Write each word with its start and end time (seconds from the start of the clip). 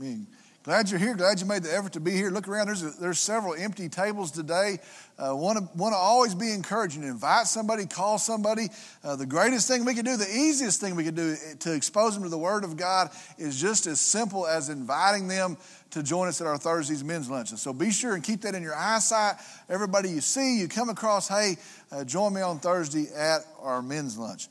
mean, 0.00 0.28
glad 0.62 0.88
you're 0.88 1.00
here. 1.00 1.16
Glad 1.16 1.40
you 1.40 1.46
made 1.46 1.64
the 1.64 1.74
effort 1.74 1.94
to 1.94 2.00
be 2.00 2.12
here. 2.12 2.30
Look 2.30 2.46
around. 2.46 2.68
There's, 2.68 2.84
a, 2.84 2.90
there's 3.00 3.18
several 3.18 3.54
empty 3.54 3.88
tables 3.88 4.30
today. 4.30 4.78
Uh, 5.18 5.34
want 5.34 5.58
to 5.58 5.68
want 5.76 5.92
to 5.92 5.96
always 5.96 6.36
be 6.36 6.52
encouraging. 6.52 7.02
Invite 7.02 7.48
somebody. 7.48 7.84
Call 7.84 8.18
somebody. 8.18 8.68
Uh, 9.02 9.16
the 9.16 9.26
greatest 9.26 9.66
thing 9.66 9.84
we 9.84 9.94
can 9.94 10.04
do, 10.04 10.16
the 10.16 10.30
easiest 10.30 10.80
thing 10.80 10.94
we 10.94 11.02
can 11.02 11.16
do 11.16 11.34
to 11.58 11.74
expose 11.74 12.14
them 12.14 12.22
to 12.22 12.28
the 12.28 12.38
Word 12.38 12.62
of 12.62 12.76
God 12.76 13.10
is 13.38 13.60
just 13.60 13.88
as 13.88 14.00
simple 14.00 14.46
as 14.46 14.68
inviting 14.68 15.26
them 15.26 15.56
to 15.90 16.02
join 16.04 16.28
us 16.28 16.40
at 16.40 16.46
our 16.46 16.58
Thursdays 16.58 17.02
men's 17.02 17.28
luncheon. 17.28 17.56
So 17.56 17.72
be 17.72 17.90
sure 17.90 18.14
and 18.14 18.22
keep 18.22 18.42
that 18.42 18.54
in 18.54 18.62
your 18.62 18.76
eyesight. 18.76 19.34
Everybody 19.68 20.10
you 20.10 20.20
see, 20.20 20.60
you 20.60 20.68
come 20.68 20.90
across, 20.90 21.26
hey, 21.26 21.56
uh, 21.90 22.04
join 22.04 22.34
me 22.34 22.40
on 22.40 22.60
Thursday 22.60 23.06
at 23.16 23.40
our 23.60 23.82
men's 23.82 24.16
lunch. 24.16 24.46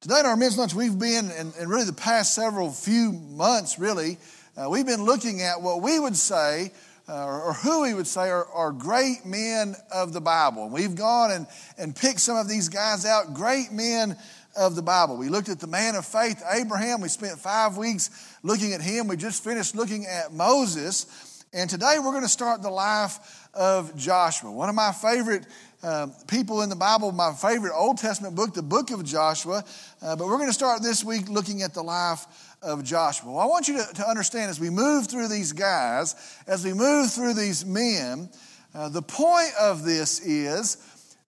Today 0.00 0.20
at 0.20 0.26
our 0.26 0.36
men's 0.36 0.56
lunch, 0.56 0.74
we've 0.74 0.98
been, 0.98 1.30
and, 1.32 1.52
and 1.58 1.68
really 1.68 1.84
the 1.84 1.92
past 1.92 2.34
several 2.34 2.70
few 2.70 3.12
months, 3.12 3.78
really, 3.78 4.16
uh, 4.58 4.68
we've 4.68 4.86
been 4.86 5.04
looking 5.04 5.42
at 5.42 5.62
what 5.62 5.82
we 5.82 6.00
would 6.00 6.16
say, 6.16 6.72
uh, 7.08 7.24
or, 7.24 7.42
or, 7.42 7.52
who 7.52 7.82
we 7.82 7.94
would 7.94 8.08
say 8.08 8.28
are, 8.28 8.46
are, 8.46 8.72
great 8.72 9.24
men 9.24 9.76
of 9.92 10.12
the 10.12 10.20
Bible. 10.20 10.68
We've 10.68 10.96
gone 10.96 11.30
and, 11.30 11.46
and 11.78 11.94
picked 11.94 12.20
some 12.20 12.36
of 12.36 12.48
these 12.48 12.68
guys 12.68 13.06
out, 13.06 13.34
great 13.34 13.70
men 13.70 14.16
of 14.56 14.74
the 14.74 14.82
Bible. 14.82 15.16
We 15.16 15.28
looked 15.28 15.48
at 15.48 15.60
the 15.60 15.68
man 15.68 15.94
of 15.94 16.04
faith, 16.04 16.42
Abraham. 16.50 17.00
We 17.00 17.08
spent 17.08 17.38
five 17.38 17.76
weeks 17.76 18.36
looking 18.42 18.72
at 18.72 18.80
him. 18.80 19.06
We 19.06 19.16
just 19.16 19.44
finished 19.44 19.76
looking 19.76 20.06
at 20.06 20.32
Moses. 20.32 21.44
And 21.52 21.70
today 21.70 21.96
we're 21.98 22.10
going 22.10 22.22
to 22.22 22.28
start 22.28 22.60
the 22.60 22.70
life 22.70 23.48
of 23.54 23.96
Joshua. 23.96 24.50
One 24.50 24.68
of 24.68 24.74
my 24.74 24.90
favorite 24.90 25.46
uh, 25.82 26.08
people 26.26 26.62
in 26.62 26.68
the 26.68 26.76
Bible, 26.76 27.12
my 27.12 27.32
favorite 27.32 27.72
Old 27.74 27.98
Testament 27.98 28.34
book, 28.34 28.54
the 28.54 28.62
book 28.62 28.90
of 28.90 29.04
Joshua. 29.04 29.64
Uh, 30.02 30.16
but 30.16 30.26
we're 30.26 30.36
going 30.36 30.48
to 30.48 30.54
start 30.54 30.82
this 30.82 31.04
week 31.04 31.28
looking 31.28 31.62
at 31.62 31.74
the 31.74 31.82
life 31.82 32.26
of 32.62 32.82
Joshua. 32.82 33.30
Well, 33.30 33.40
I 33.40 33.46
want 33.46 33.68
you 33.68 33.78
to, 33.78 33.94
to 33.94 34.08
understand 34.08 34.50
as 34.50 34.58
we 34.58 34.70
move 34.70 35.06
through 35.06 35.28
these 35.28 35.52
guys, 35.52 36.14
as 36.46 36.64
we 36.64 36.72
move 36.72 37.12
through 37.12 37.34
these 37.34 37.64
men, 37.64 38.28
uh, 38.74 38.88
the 38.88 39.02
point 39.02 39.52
of 39.60 39.84
this 39.84 40.20
is 40.20 40.78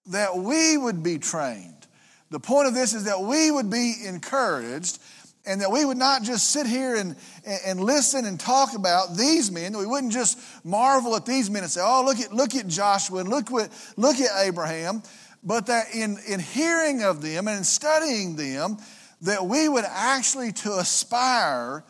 that 0.07 0.37
we 0.37 0.77
would 0.77 1.03
be 1.03 1.19
trained. 1.19 1.87
The 2.31 2.41
point 2.41 2.69
of 2.69 2.75
this 2.75 2.95
is 2.95 3.05
that 3.05 3.21
we 3.21 3.51
would 3.51 3.71
be 3.71 3.95
encouraged 4.05 4.99
and 5.47 5.61
that 5.61 5.71
we 5.71 5.85
would 5.85 5.97
not 5.97 6.23
just 6.23 6.51
sit 6.51 6.67
here 6.67 6.97
and, 6.97 7.17
and 7.65 7.81
listen 7.81 8.27
and 8.27 8.39
talk 8.39 8.75
about 8.75 9.17
these 9.17 9.51
men, 9.51 9.73
that 9.73 9.79
we 9.79 9.87
wouldn't 9.87 10.13
just 10.13 10.39
marvel 10.65 11.17
at 11.17 11.25
these 11.25 11.51
men 11.51 11.63
and 11.63 11.73
say, 11.73 11.81
oh, 11.83 12.03
look 12.05 12.19
at, 12.19 12.33
look 12.33 12.55
at 12.55 12.67
Joshua 12.67 13.21
and 13.21 13.29
look, 13.29 13.51
what, 13.51 13.71
look 13.97 14.17
at 14.21 14.31
Abraham, 14.45 15.03
but 15.43 15.67
that 15.67 15.95
in, 15.95 16.19
in 16.29 16.41
hearing 16.41 17.03
of 17.03 17.23
them 17.23 17.49
and 17.49 17.59
in 17.59 17.65
studying 17.65 18.37
them, 18.37 18.77
that 19.23 19.45
we 19.45 19.69
would 19.69 19.85
actually 19.89 20.53
to 20.53 20.79
aspire 20.79 21.85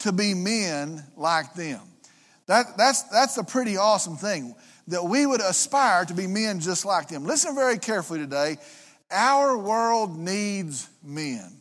to 0.00 0.12
be 0.12 0.34
men 0.34 1.02
like 1.16 1.54
them. 1.54 1.80
That, 2.46 2.76
that's, 2.76 3.02
that's 3.04 3.38
a 3.38 3.44
pretty 3.44 3.76
awesome 3.76 4.16
thing, 4.16 4.54
that 4.88 5.04
we 5.04 5.26
would 5.26 5.40
aspire 5.40 6.04
to 6.04 6.14
be 6.14 6.26
men 6.26 6.60
just 6.60 6.84
like 6.84 7.08
them. 7.08 7.24
Listen 7.24 7.54
very 7.54 7.78
carefully 7.78 8.20
today. 8.20 8.56
Our 9.10 9.56
world 9.56 10.18
needs 10.18 10.88
men. 11.04 11.52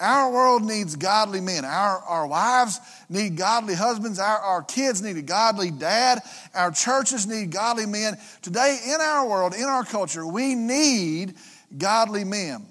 Our 0.00 0.32
world 0.32 0.64
needs 0.64 0.96
godly 0.96 1.40
men. 1.40 1.64
Our, 1.64 1.98
our 1.98 2.26
wives 2.26 2.80
need 3.08 3.36
godly 3.36 3.74
husbands. 3.74 4.18
Our, 4.18 4.38
our 4.38 4.62
kids 4.62 5.00
need 5.00 5.16
a 5.16 5.22
godly 5.22 5.70
dad. 5.70 6.20
Our 6.54 6.72
churches 6.72 7.26
need 7.26 7.52
godly 7.52 7.86
men. 7.86 8.18
Today, 8.42 8.78
in 8.86 9.00
our 9.00 9.28
world, 9.28 9.54
in 9.54 9.64
our 9.64 9.84
culture, 9.84 10.26
we 10.26 10.56
need 10.56 11.34
godly 11.78 12.24
men. 12.24 12.66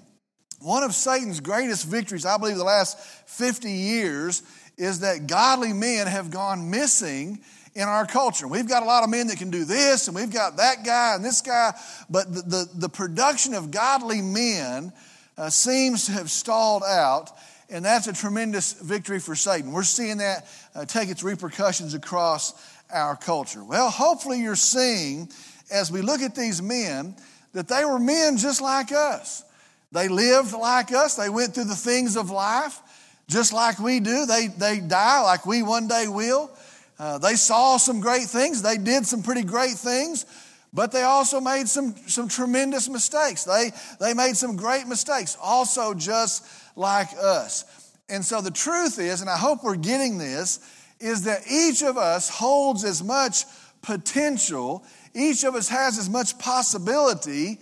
One 0.60 0.82
of 0.82 0.94
Satan's 0.94 1.40
greatest 1.40 1.86
victories, 1.86 2.26
I 2.26 2.36
believe, 2.36 2.56
the 2.56 2.64
last 2.64 2.98
50 2.98 3.70
years 3.70 4.42
is 4.76 5.00
that 5.00 5.26
godly 5.26 5.72
men 5.72 6.06
have 6.06 6.30
gone 6.30 6.70
missing 6.70 7.40
in 7.74 7.82
our 7.82 8.06
culture. 8.06 8.46
We've 8.46 8.68
got 8.68 8.82
a 8.82 8.86
lot 8.86 9.02
of 9.02 9.10
men 9.10 9.28
that 9.28 9.38
can 9.38 9.50
do 9.50 9.64
this, 9.64 10.08
and 10.08 10.16
we've 10.16 10.32
got 10.32 10.58
that 10.58 10.84
guy 10.84 11.14
and 11.14 11.24
this 11.24 11.40
guy, 11.40 11.72
but 12.08 12.32
the, 12.32 12.42
the, 12.42 12.68
the 12.74 12.88
production 12.88 13.54
of 13.54 13.70
godly 13.70 14.22
men 14.22 14.92
uh, 15.36 15.50
seems 15.50 16.06
to 16.06 16.12
have 16.12 16.30
stalled 16.30 16.82
out, 16.82 17.30
and 17.70 17.84
that's 17.84 18.06
a 18.06 18.12
tremendous 18.12 18.72
victory 18.74 19.18
for 19.18 19.34
Satan. 19.34 19.72
We're 19.72 19.82
seeing 19.82 20.18
that 20.18 20.46
uh, 20.74 20.84
take 20.84 21.08
its 21.08 21.22
repercussions 21.22 21.94
across 21.94 22.54
our 22.92 23.16
culture. 23.16 23.64
Well, 23.64 23.90
hopefully, 23.90 24.40
you're 24.40 24.56
seeing 24.56 25.28
as 25.70 25.90
we 25.90 26.02
look 26.02 26.20
at 26.20 26.34
these 26.34 26.62
men 26.62 27.16
that 27.52 27.68
they 27.68 27.84
were 27.84 27.98
men 27.98 28.36
just 28.36 28.60
like 28.60 28.92
us. 28.92 29.44
They 29.92 30.08
lived 30.08 30.52
like 30.52 30.92
us. 30.92 31.14
They 31.14 31.28
went 31.28 31.54
through 31.54 31.64
the 31.64 31.76
things 31.76 32.16
of 32.16 32.30
life 32.30 32.80
just 33.28 33.52
like 33.52 33.78
we 33.78 34.00
do. 34.00 34.26
They, 34.26 34.48
they 34.48 34.80
die 34.80 35.20
like 35.22 35.46
we 35.46 35.62
one 35.62 35.88
day 35.88 36.06
will. 36.08 36.50
Uh, 36.98 37.18
they 37.18 37.34
saw 37.34 37.76
some 37.76 38.00
great 38.00 38.24
things. 38.24 38.62
They 38.62 38.76
did 38.76 39.06
some 39.06 39.22
pretty 39.22 39.42
great 39.42 39.72
things, 39.72 40.26
but 40.74 40.90
they 40.90 41.02
also 41.02 41.40
made 41.40 41.68
some, 41.68 41.94
some 42.08 42.28
tremendous 42.28 42.88
mistakes. 42.88 43.44
They, 43.44 43.70
they 44.00 44.12
made 44.12 44.36
some 44.36 44.56
great 44.56 44.88
mistakes, 44.88 45.38
also 45.40 45.94
just 45.94 46.44
like 46.76 47.08
us. 47.16 47.92
And 48.08 48.24
so 48.24 48.40
the 48.40 48.50
truth 48.50 48.98
is, 48.98 49.20
and 49.20 49.30
I 49.30 49.38
hope 49.38 49.62
we're 49.62 49.76
getting 49.76 50.18
this, 50.18 50.58
is 50.98 51.22
that 51.22 51.42
each 51.48 51.82
of 51.82 51.96
us 51.96 52.28
holds 52.28 52.82
as 52.82 53.04
much 53.04 53.44
potential, 53.82 54.84
each 55.14 55.44
of 55.44 55.54
us 55.54 55.68
has 55.68 55.96
as 55.96 56.10
much 56.10 56.38
possibility 56.40 57.60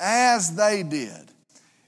as 0.00 0.54
they 0.54 0.84
did. 0.84 1.32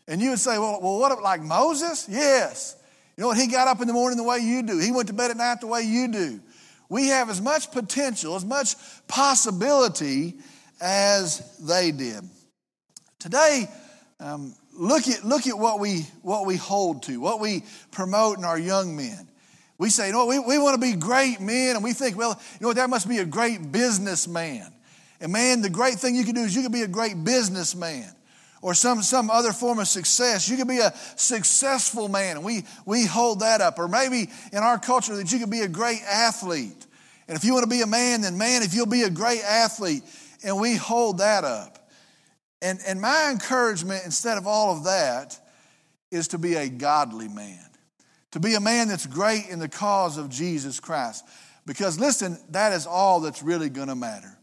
And 0.09 0.21
you 0.21 0.31
would 0.31 0.41
say, 0.41 0.59
well, 0.59 0.81
well 0.83 0.99
what, 0.99 1.23
like 1.23 1.41
Moses? 1.41 2.09
Yes. 2.11 2.77
You 3.17 3.23
know 3.23 3.29
what? 3.29 3.39
He 3.39 3.47
got 3.47 3.69
up 3.69 3.81
in 3.81 3.87
the 3.87 3.93
morning 3.93 4.17
the 4.17 4.25
way 4.25 4.41
you 4.41 4.65
do, 4.65 4.79
he 4.79 4.91
went 4.91 5.06
to 5.06 5.15
bed 5.15 5.31
at 5.31 5.37
night 5.37 5.61
the 5.61 5.69
way 5.69 5.83
you 5.83 6.09
do. 6.09 6.41
We 6.89 7.09
have 7.09 7.31
as 7.31 7.41
much 7.41 7.71
potential, 7.71 8.35
as 8.35 8.45
much 8.45 8.75
possibility 9.09 10.35
as 10.84 11.56
they 11.59 11.91
did. 11.91 12.22
Today, 13.19 13.67
um, 14.21 14.55
look, 14.78 15.09
at, 15.09 15.25
look 15.25 15.47
at 15.47 15.59
what 15.59 15.81
we, 15.81 16.03
what 16.21 16.45
we 16.45 16.56
hold 16.56 17.05
to, 17.05 17.19
what 17.19 17.41
we 17.41 17.65
promote 17.91 18.37
in 18.37 18.45
our 18.45 18.59
young 18.59 18.94
men. 18.94 19.27
We 19.78 19.89
say, 19.89 20.09
you 20.09 20.12
know, 20.12 20.27
we, 20.27 20.39
we 20.39 20.59
want 20.59 20.75
to 20.75 20.81
be 20.81 20.94
great 20.94 21.41
men, 21.41 21.75
and 21.75 21.83
we 21.83 21.94
think, 21.94 22.19
well, 22.19 22.39
you 22.61 22.67
know 22.67 22.73
that 22.75 22.91
must 22.91 23.09
be 23.09 23.19
a 23.19 23.25
great 23.25 23.73
businessman. 23.73 24.71
And 25.21 25.33
man, 25.33 25.62
the 25.62 25.71
great 25.71 25.94
thing 25.94 26.15
you 26.15 26.25
can 26.25 26.34
do 26.34 26.43
is 26.43 26.55
you 26.55 26.62
can 26.62 26.71
be 26.71 26.83
a 26.83 26.89
great 26.89 27.25
businessman 27.25 28.05
or 28.61 28.75
some, 28.75 29.03
some 29.03 29.31
other 29.31 29.53
form 29.53 29.78
of 29.78 29.89
success. 29.89 30.49
You 30.49 30.59
could 30.59 30.69
be 30.69 30.78
a 30.78 30.93
successful 31.17 32.09
man, 32.09 32.37
and 32.37 32.44
we, 32.44 32.65
we 32.84 33.06
hold 33.06 33.41
that 33.41 33.62
up. 33.62 33.78
Or 33.78 33.89
maybe 33.89 34.31
in 34.53 34.59
our 34.59 34.78
culture 34.78 35.17
that 35.17 35.33
you 35.33 35.39
could 35.39 35.50
be 35.50 35.61
a 35.61 35.69
great 35.69 36.03
athlete. 36.06 36.87
And 37.27 37.37
if 37.37 37.44
you 37.44 37.55
want 37.55 37.65
to 37.65 37.71
be 37.71 37.81
a 37.81 37.87
man, 37.87 38.21
then 38.21 38.37
man, 38.37 38.62
if 38.62 38.75
you'll 38.75 38.87
be 38.87 39.03
a 39.03 39.11
great 39.11 39.43
athlete, 39.43 40.03
and 40.44 40.60
we 40.60 40.77
hold 40.77 41.19
that 41.19 41.44
up. 41.44 41.91
And, 42.62 42.78
and 42.87 43.00
my 43.00 43.31
encouragement, 43.31 44.03
instead 44.05 44.38
of 44.38 44.47
all 44.47 44.77
of 44.77 44.84
that, 44.84 45.38
is 46.10 46.28
to 46.28 46.38
be 46.38 46.55
a 46.55 46.69
godly 46.69 47.28
man, 47.28 47.65
to 48.31 48.41
be 48.41 48.55
a 48.55 48.60
man 48.60 48.88
that's 48.88 49.06
great 49.06 49.49
in 49.49 49.59
the 49.59 49.69
cause 49.69 50.16
of 50.16 50.31
Jesus 50.31 50.81
Christ. 50.81 51.25
Because 51.66 51.99
listen, 51.99 52.38
that 52.50 52.72
is 52.72 52.87
all 52.87 53.21
that's 53.21 53.43
really 53.43 53.69
going 53.69 53.88
to 53.88 53.94
matter. 53.94 54.37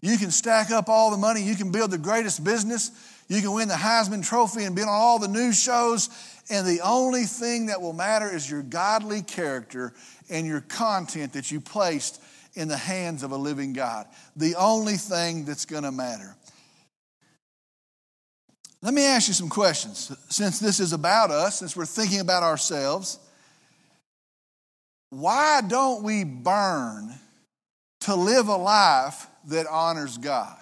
You 0.00 0.18
can 0.18 0.30
stack 0.30 0.70
up 0.70 0.88
all 0.88 1.10
the 1.10 1.16
money, 1.16 1.42
you 1.42 1.56
can 1.56 1.72
build 1.72 1.90
the 1.90 1.98
greatest 1.98 2.44
business, 2.44 2.90
you 3.28 3.40
can 3.40 3.52
win 3.52 3.66
the 3.66 3.74
Heisman 3.74 4.24
Trophy 4.24 4.64
and 4.64 4.76
be 4.76 4.82
on 4.82 4.88
all 4.88 5.18
the 5.18 5.26
news 5.26 5.60
shows, 5.60 6.10
and 6.48 6.66
the 6.66 6.80
only 6.82 7.24
thing 7.24 7.66
that 7.66 7.80
will 7.82 7.92
matter 7.92 8.32
is 8.32 8.48
your 8.48 8.62
godly 8.62 9.22
character 9.22 9.94
and 10.30 10.46
your 10.46 10.60
content 10.60 11.32
that 11.32 11.50
you 11.50 11.60
placed 11.60 12.22
in 12.56 12.68
the 12.68 12.76
hands 12.76 13.22
of 13.22 13.30
a 13.30 13.36
living 13.36 13.72
God. 13.72 14.06
The 14.34 14.56
only 14.56 14.96
thing 14.96 15.44
that's 15.44 15.66
going 15.66 15.84
to 15.84 15.92
matter. 15.92 16.34
Let 18.82 18.94
me 18.94 19.04
ask 19.04 19.28
you 19.28 19.34
some 19.34 19.48
questions. 19.48 20.12
Since 20.28 20.58
this 20.58 20.80
is 20.80 20.92
about 20.92 21.30
us, 21.30 21.58
since 21.58 21.76
we're 21.76 21.86
thinking 21.86 22.20
about 22.20 22.42
ourselves, 22.42 23.18
why 25.10 25.60
don't 25.66 26.02
we 26.02 26.24
burn 26.24 27.14
to 28.00 28.14
live 28.14 28.48
a 28.48 28.56
life 28.56 29.26
that 29.48 29.66
honors 29.66 30.18
God? 30.18 30.56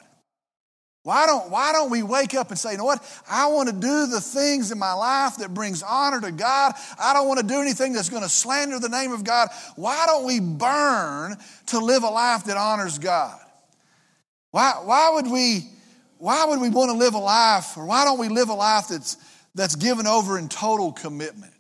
Why 1.05 1.27
don't, 1.27 1.51
why 1.51 1.73
don't 1.73 1.91
we 1.91 2.03
wake 2.03 2.35
up 2.35 2.49
and 2.49 2.59
say, 2.59 2.73
you 2.73 2.79
know 2.79 2.87
what? 2.87 3.05
I 3.31 3.47
want 3.49 3.69
to 3.69 3.75
do 3.75 4.07
the 4.07 4.23
things 4.23 4.73
in 4.73 4.79
my 4.79 4.95
life 4.95 5.37
that 5.37 5.53
brings 5.53 5.83
honor 5.83 6.19
to 6.23 6.33
God. 6.33 6.73
I 6.99 7.13
don't 7.13 7.29
want 7.29 7.41
to 7.41 7.47
do 7.47 7.61
anything 7.61 7.93
that's 7.93 8.09
going 8.09 8.23
to 8.23 8.29
slander 8.29 8.79
the 8.79 8.89
name 8.89 9.13
of 9.13 9.23
God. 9.23 9.51
Why 9.77 10.07
don't 10.07 10.25
we 10.25 10.41
burn 10.41 11.37
to 11.67 11.79
live 11.79 12.05
a 12.05 12.09
life 12.09 12.45
that 12.45 12.57
honors 12.57 12.99
God? 12.99 13.39
Why, 14.51 14.81
why, 14.83 15.11
would, 15.15 15.31
we, 15.31 15.69
why 16.17 16.47
would 16.47 16.61
we 16.61 16.71
want 16.71 16.91
to 16.91 16.97
live 16.97 17.13
a 17.13 17.19
life, 17.19 17.77
or 17.77 17.85
why 17.85 18.05
don't 18.05 18.19
we 18.19 18.29
live 18.29 18.49
a 18.49 18.55
life 18.55 18.89
that's, 18.89 19.19
that's 19.55 19.77
given 19.77 20.07
over 20.07 20.39
in 20.39 20.49
total 20.49 20.91
commitment? 20.91 21.54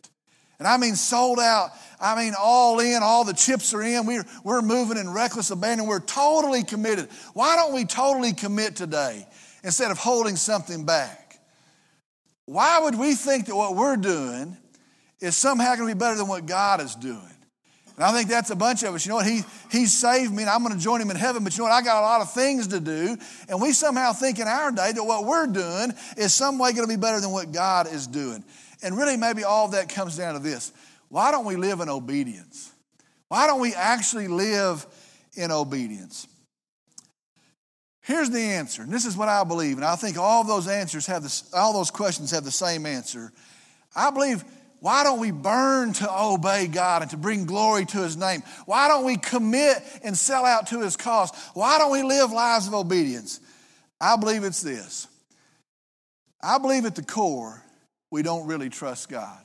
And 0.59 0.69
I 0.69 0.77
mean 0.77 0.95
sold 0.95 1.39
out. 1.41 1.71
I 2.01 2.17
mean 2.17 2.35
all 2.39 2.81
in, 2.81 3.03
all 3.03 3.25
the 3.25 3.33
chips 3.33 3.75
are 3.75 3.83
in. 3.83 4.07
We're, 4.07 4.25
we're 4.45 4.63
moving 4.63 4.99
in 4.99 5.11
reckless 5.11 5.51
abandon. 5.51 5.87
We're 5.87 6.01
totally 6.01 6.63
committed. 6.63 7.09
Why 7.33 7.57
don't 7.57 7.73
we 7.75 7.85
totally 7.85 8.33
commit 8.33 8.77
today? 8.77 9.27
instead 9.65 9.91
of 9.91 9.99
holding 9.99 10.37
something 10.37 10.85
back. 10.85 11.41
Why 12.45 12.79
would 12.81 12.97
we 12.97 13.15
think 13.15 13.47
that 13.47 13.57
what 13.57 13.75
we're 13.75 13.97
doing 13.97 14.57
is 15.21 15.35
somehow 15.35 15.75
going 15.75 15.89
to 15.89 15.95
be 15.95 15.99
better 15.99 16.17
than 16.17 16.29
what 16.29 16.45
God 16.45 16.83
is 16.83 16.95
doing? 16.95 17.19
And 17.97 18.05
I 18.05 18.13
think 18.13 18.29
that's 18.29 18.51
a 18.51 18.57
bunch 18.57 18.83
of 18.83 18.95
us. 18.95 19.07
You 19.07 19.11
know 19.11 19.17
what? 19.17 19.27
He, 19.27 19.41
he 19.71 19.87
saved 19.87 20.33
me 20.33 20.43
and 20.43 20.51
I'm 20.51 20.63
going 20.63 20.75
to 20.75 20.81
join 20.81 21.01
him 21.01 21.11
in 21.11 21.17
heaven. 21.17 21.45
But 21.45 21.57
you 21.57 21.63
know 21.63 21.71
what? 21.71 21.73
I 21.73 21.83
got 21.83 22.01
a 22.01 22.05
lot 22.05 22.21
of 22.21 22.33
things 22.33 22.67
to 22.69 22.81
do. 22.81 23.17
And 23.49 23.63
we 23.63 23.73
somehow 23.73 24.13
think 24.13 24.39
in 24.39 24.49
our 24.49 24.71
day 24.71 24.93
that 24.93 25.03
what 25.03 25.25
we're 25.25 25.47
doing 25.47 25.95
is 26.19 26.35
some 26.35 26.59
way 26.59 26.73
going 26.73 26.87
to 26.87 26.93
be 26.93 27.01
better 27.01 27.21
than 27.21 27.31
what 27.31 27.53
God 27.53 27.91
is 27.91 28.07
doing. 28.07 28.45
And 28.85 28.97
really, 28.97 29.17
maybe 29.17 29.43
all 29.43 29.69
that 29.69 29.89
comes 29.89 30.17
down 30.17 30.35
to 30.35 30.41
this 30.41 30.73
why 31.09 31.31
don't 31.31 31.45
we 31.45 31.57
live 31.57 31.81
in 31.81 31.89
obedience? 31.89 32.73
Why 33.29 33.47
don't 33.47 33.61
we 33.61 33.75
actually 33.75 34.29
live 34.29 34.87
in 35.35 35.51
obedience? 35.51 36.29
Here's 38.03 38.29
the 38.29 38.41
answer, 38.41 38.83
and 38.83 38.93
this 38.93 39.07
is 39.07 39.17
what 39.17 39.29
I 39.29 39.45
believe, 39.45 39.77
and 39.77 39.85
I 39.85 39.97
think 39.97 40.19
all 40.19 40.45
those 40.45 40.69
answers 40.69 41.07
have 41.07 41.23
this, 41.23 41.51
all 41.55 41.73
those 41.73 41.91
questions 41.91 42.33
have 42.33 42.45
the 42.45 42.51
same 42.51 42.85
answer. 42.85 43.33
I 43.97 44.11
believe 44.11 44.45
why 44.81 45.03
don't 45.03 45.21
we 45.21 45.31
burn 45.31 45.95
to 45.95 46.15
obey 46.15 46.67
God 46.67 47.01
and 47.01 47.11
to 47.13 47.17
bring 47.17 47.47
glory 47.47 47.87
to 47.87 48.03
His 48.03 48.19
name? 48.19 48.43
Why 48.67 48.89
don't 48.89 49.07
we 49.07 49.17
commit 49.17 49.83
and 50.03 50.15
sell 50.15 50.45
out 50.45 50.67
to 50.67 50.81
His 50.83 50.99
cause? 50.99 51.31
Why 51.55 51.79
don't 51.79 51.91
we 51.91 52.03
live 52.03 52.31
lives 52.31 52.67
of 52.67 52.75
obedience? 52.75 53.41
I 53.99 54.17
believe 54.17 54.45
it's 54.45 54.61
this. 54.61 55.09
I 56.43 56.59
believe 56.59 56.85
at 56.85 56.97
the 56.97 57.03
core, 57.03 57.65
we 58.15 58.23
don't 58.23 58.47
really 58.47 58.71
trust 58.71 59.09
God. 59.09 59.41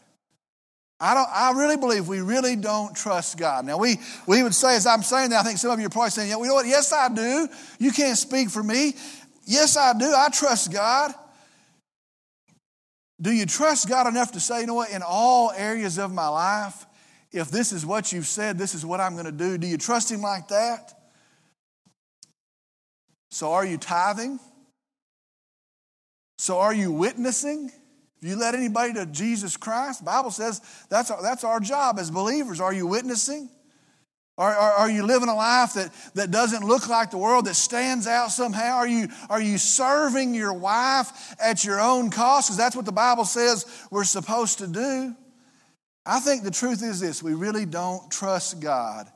I, 1.00 1.16
don't, 1.16 1.28
I 1.34 1.54
really 1.60 1.76
believe 1.76 2.08
we 2.08 2.22
really 2.22 2.56
don't 2.56 2.96
trust 2.96 3.36
God. 3.36 3.66
Now, 3.66 3.80
we, 3.80 3.98
we 4.28 4.44
would 4.44 4.54
say, 4.54 4.76
as 4.76 4.86
I'm 4.86 5.02
saying 5.02 5.32
that, 5.32 5.40
I 5.40 5.44
think 5.44 5.58
some 5.58 5.72
of 5.72 5.80
you 5.80 5.88
are 5.88 5.90
probably 5.90 6.12
saying, 6.12 6.30
yeah, 6.30 6.38
you 6.38 6.46
know 6.46 6.54
what? 6.54 6.68
Yes, 6.68 6.94
I 6.94 7.10
do. 7.10 7.50
You 7.80 7.92
can't 7.92 8.16
speak 8.16 8.52
for 8.52 8.62
me. 8.62 8.94
Yes, 9.44 9.76
I 9.76 9.98
do. 9.98 10.14
I 10.16 10.30
trust 10.30 10.72
God. 10.72 11.12
Do 13.20 13.32
you 13.32 13.48
trust 13.48 13.90
God 13.90 14.06
enough 14.06 14.34
to 14.34 14.40
say, 14.40 14.62
you 14.62 14.68
know 14.68 14.76
what, 14.76 14.92
in 14.92 15.02
all 15.02 15.52
areas 15.52 15.98
of 15.98 16.14
my 16.14 16.28
life, 16.28 16.86
if 17.32 17.50
this 17.50 17.72
is 17.72 17.88
what 17.88 18.14
you've 18.14 18.28
said, 18.28 18.60
this 18.60 18.76
is 18.76 18.86
what 18.86 19.00
I'm 19.00 19.14
going 19.14 19.26
to 19.26 19.32
do? 19.32 19.58
Do 19.58 19.66
you 19.66 19.80
trust 19.80 20.12
Him 20.12 20.22
like 20.22 20.50
that? 20.50 20.94
So, 23.32 23.52
are 23.52 23.66
you 23.66 23.80
tithing? 23.80 24.40
So, 26.38 26.60
are 26.60 26.74
you 26.74 26.92
witnessing? 26.92 27.72
You 28.22 28.36
led 28.36 28.56
anybody 28.56 28.94
to 28.94 29.06
Jesus 29.06 29.56
Christ, 29.56 30.04
Bible 30.04 30.32
says 30.32 30.62
that's 30.90 31.10
our, 31.10 31.22
that's 31.22 31.44
our 31.44 31.60
job 31.60 32.00
as 32.00 32.12
believers. 32.12 32.60
Are 32.60 32.74
you 32.74 32.86
witnessing? 32.86 33.50
Are, 34.38 34.56
are, 34.56 34.72
are, 34.72 34.90
you 34.90 35.06
living 35.06 35.28
a 35.28 35.36
life 35.36 35.74
that, 35.74 35.92
that 36.14 36.32
doesn't 36.32 36.66
look 36.66 36.88
like 36.88 37.12
the 37.12 37.18
world, 37.18 37.46
that 37.46 37.56
stands 37.56 38.08
out 38.08 38.32
somehow? 38.32 38.78
Are 38.78 38.88
you, 38.88 39.10
are 39.30 39.42
you 39.42 39.58
serving 39.58 40.34
your 40.34 40.54
wife 40.54 41.36
at 41.42 41.66
your 41.66 41.82
own 41.82 42.10
cost? 42.10 42.48
Because 42.48 42.58
that's 42.58 42.74
what 42.74 42.86
the 42.86 42.94
Bible 42.94 43.26
says 43.26 43.66
we're 43.92 44.06
supposed 44.06 44.60
to 44.60 44.68
do. 44.68 45.14
I 46.06 46.22
think 46.22 46.44
the 46.44 46.52
truth 46.52 46.82
is 46.82 47.02
this 47.02 47.22
we 47.22 47.34
really 47.34 47.66
don't 47.66 48.10
trust 48.10 48.62
God 48.62 49.10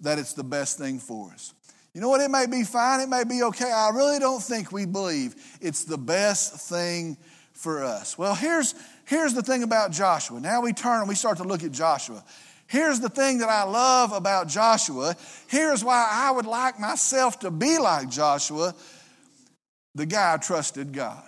that 0.00 0.18
it's 0.18 0.32
the 0.32 0.44
best 0.44 0.78
thing 0.78 0.98
for 0.98 1.30
us. 1.32 1.52
You 1.92 2.00
know 2.00 2.08
what? 2.08 2.22
It 2.22 2.30
may 2.30 2.46
be 2.46 2.64
fine, 2.64 3.00
it 3.00 3.08
may 3.10 3.24
be 3.24 3.42
okay. 3.42 3.70
I 3.70 3.90
really 3.90 4.18
don't 4.18 4.42
think 4.42 4.72
we 4.72 4.86
believe 4.86 5.34
it's 5.60 5.84
the 5.84 5.98
best 5.98 6.68
thing 6.70 7.18
for 7.54 7.82
us. 7.82 8.18
Well, 8.18 8.34
here's, 8.34 8.74
here's 9.06 9.32
the 9.32 9.42
thing 9.42 9.62
about 9.62 9.92
Joshua. 9.92 10.40
Now 10.40 10.60
we 10.60 10.72
turn 10.72 11.00
and 11.00 11.08
we 11.08 11.14
start 11.14 11.38
to 11.38 11.44
look 11.44 11.62
at 11.62 11.72
Joshua. 11.72 12.22
Here's 12.66 13.00
the 13.00 13.08
thing 13.08 13.38
that 13.38 13.48
I 13.48 13.62
love 13.64 14.12
about 14.12 14.48
Joshua. 14.48 15.16
Here's 15.48 15.84
why 15.84 16.08
I 16.10 16.30
would 16.30 16.46
like 16.46 16.80
myself 16.80 17.40
to 17.40 17.50
be 17.50 17.78
like 17.78 18.10
Joshua. 18.10 18.74
The 19.94 20.06
guy 20.06 20.36
trusted 20.38 20.92
God. 20.92 21.22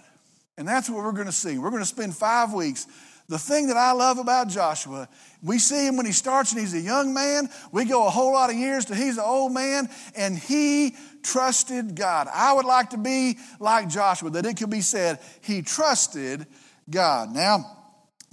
And 0.58 0.66
that's 0.66 0.88
what 0.88 1.04
we're 1.04 1.12
going 1.12 1.26
to 1.26 1.32
see. 1.32 1.58
We're 1.58 1.70
going 1.70 1.82
to 1.82 1.88
spend 1.88 2.16
five 2.16 2.52
weeks. 2.52 2.86
The 3.28 3.38
thing 3.38 3.68
that 3.68 3.76
I 3.76 3.92
love 3.92 4.18
about 4.18 4.48
Joshua, 4.48 5.08
we 5.42 5.58
see 5.58 5.86
him 5.86 5.96
when 5.96 6.06
he 6.06 6.12
starts 6.12 6.52
and 6.52 6.60
he's 6.60 6.74
a 6.74 6.80
young 6.80 7.12
man. 7.12 7.48
We 7.72 7.84
go 7.84 8.06
a 8.06 8.10
whole 8.10 8.32
lot 8.32 8.50
of 8.50 8.56
years 8.56 8.84
to 8.86 8.94
he's 8.94 9.18
an 9.18 9.24
old 9.24 9.52
man, 9.52 9.88
and 10.16 10.38
he 10.38 10.94
trusted 11.26 11.94
God. 11.94 12.28
I 12.32 12.52
would 12.52 12.64
like 12.64 12.90
to 12.90 12.98
be 12.98 13.38
like 13.60 13.88
Joshua, 13.88 14.30
that 14.30 14.46
it 14.46 14.56
could 14.56 14.70
be 14.70 14.80
said 14.80 15.18
he 15.42 15.62
trusted 15.62 16.46
God. 16.88 17.34
Now, 17.34 17.64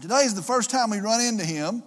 today 0.02 0.24
is 0.24 0.36
the 0.36 0.42
first 0.42 0.70
time 0.70 0.90
we 0.92 1.00
run 1.00 1.22
into 1.22 1.44
him 1.44 1.84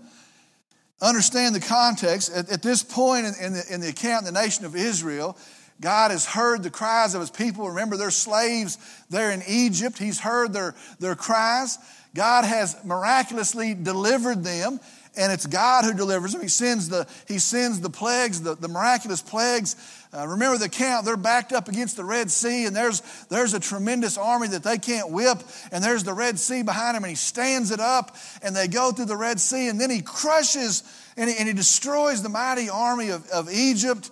understand 1.00 1.54
the 1.54 1.60
context. 1.60 2.32
At, 2.32 2.50
at 2.50 2.62
this 2.62 2.82
point 2.82 3.26
in, 3.26 3.34
in, 3.40 3.52
the, 3.52 3.64
in 3.70 3.80
the 3.80 3.88
account 3.88 4.24
the 4.24 4.32
nation 4.32 4.64
of 4.64 4.74
Israel, 4.74 5.36
God 5.80 6.10
has 6.10 6.24
heard 6.24 6.62
the 6.62 6.70
cries 6.70 7.14
of 7.14 7.20
his 7.20 7.30
people. 7.30 7.68
Remember, 7.68 7.96
they're 7.96 8.10
slaves 8.10 8.78
there 9.10 9.30
in 9.30 9.42
Egypt. 9.46 9.98
He's 9.98 10.18
heard 10.18 10.52
their, 10.52 10.74
their 11.00 11.14
cries. 11.14 11.78
God 12.14 12.44
has 12.44 12.76
miraculously 12.82 13.74
delivered 13.74 14.42
them, 14.42 14.80
and 15.18 15.30
it's 15.30 15.44
God 15.44 15.84
who 15.84 15.92
delivers 15.92 16.32
them. 16.32 16.40
He 16.40 16.48
sends 16.48 16.88
the, 16.88 17.06
he 17.28 17.38
sends 17.38 17.80
the 17.80 17.90
plagues, 17.90 18.40
the, 18.40 18.54
the 18.54 18.68
miraculous 18.68 19.20
plagues. 19.20 19.76
Uh, 20.16 20.26
remember 20.26 20.56
the 20.56 20.68
count, 20.68 21.04
they're 21.04 21.16
backed 21.16 21.52
up 21.52 21.68
against 21.68 21.96
the 21.96 22.04
Red 22.04 22.30
Sea, 22.30 22.64
and 22.64 22.74
there's, 22.74 23.02
there's 23.28 23.52
a 23.52 23.60
tremendous 23.60 24.16
army 24.16 24.48
that 24.48 24.62
they 24.62 24.78
can't 24.78 25.10
whip, 25.10 25.42
and 25.70 25.84
there's 25.84 26.04
the 26.04 26.14
Red 26.14 26.38
Sea 26.38 26.62
behind 26.62 26.96
him, 26.96 27.04
and 27.04 27.10
he 27.10 27.16
stands 27.16 27.70
it 27.70 27.80
up, 27.80 28.16
and 28.40 28.56
they 28.56 28.66
go 28.66 28.92
through 28.92 29.06
the 29.06 29.16
Red 29.16 29.38
Sea, 29.38 29.68
and 29.68 29.78
then 29.78 29.90
he 29.90 30.00
crushes 30.00 30.84
and 31.18 31.28
he, 31.28 31.36
and 31.36 31.46
he 31.48 31.52
destroys 31.52 32.22
the 32.22 32.30
mighty 32.30 32.70
army 32.70 33.10
of, 33.10 33.28
of 33.28 33.50
Egypt. 33.52 34.10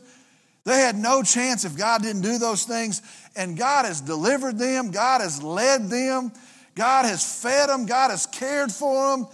They 0.65 0.79
had 0.79 0.97
no 0.97 1.23
chance 1.23 1.65
if 1.65 1.77
God 1.77 2.03
didn't 2.03 2.23
do 2.23 2.37
those 2.37 2.65
things, 2.65 3.01
and 3.35 3.56
God 3.56 3.87
has 3.87 4.03
delivered 4.03 4.59
them, 4.59 4.91
God 4.91 5.23
has 5.23 5.43
led 5.43 5.89
them, 5.89 6.33
God 6.75 7.06
has 7.06 7.41
fed 7.43 7.71
them, 7.71 7.87
God 7.87 8.11
has 8.11 8.27
cared 8.27 8.73
for 8.73 9.17
them, 9.17 9.27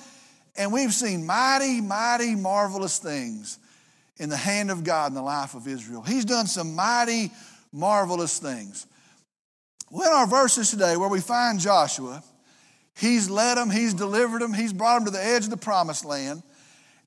and 0.56 0.72
we've 0.72 0.92
seen 0.94 1.26
mighty, 1.26 1.80
mighty, 1.80 2.36
marvelous 2.36 2.98
things 3.00 3.58
in 4.20 4.28
the 4.28 4.36
hand 4.36 4.70
of 4.70 4.84
God 4.84 5.10
in 5.10 5.14
the 5.14 5.22
life 5.22 5.54
of 5.54 5.66
Israel. 5.66 6.02
He's 6.02 6.26
done 6.26 6.46
some 6.46 6.76
mighty, 6.76 7.32
marvelous 7.72 8.38
things. 8.38 8.86
Well, 9.90 10.06
in 10.06 10.14
our 10.14 10.26
verses 10.26 10.70
today, 10.70 10.96
where 10.98 11.08
we 11.08 11.20
find 11.20 11.58
Joshua, 11.58 12.22
he's 12.94 13.30
led 13.30 13.56
them, 13.56 13.70
he's 13.70 13.94
delivered 13.94 14.42
them, 14.42 14.52
he's 14.52 14.74
brought 14.74 14.98
them 14.98 15.06
to 15.06 15.10
the 15.10 15.24
edge 15.24 15.44
of 15.44 15.50
the 15.50 15.56
promised 15.56 16.04
land. 16.04 16.42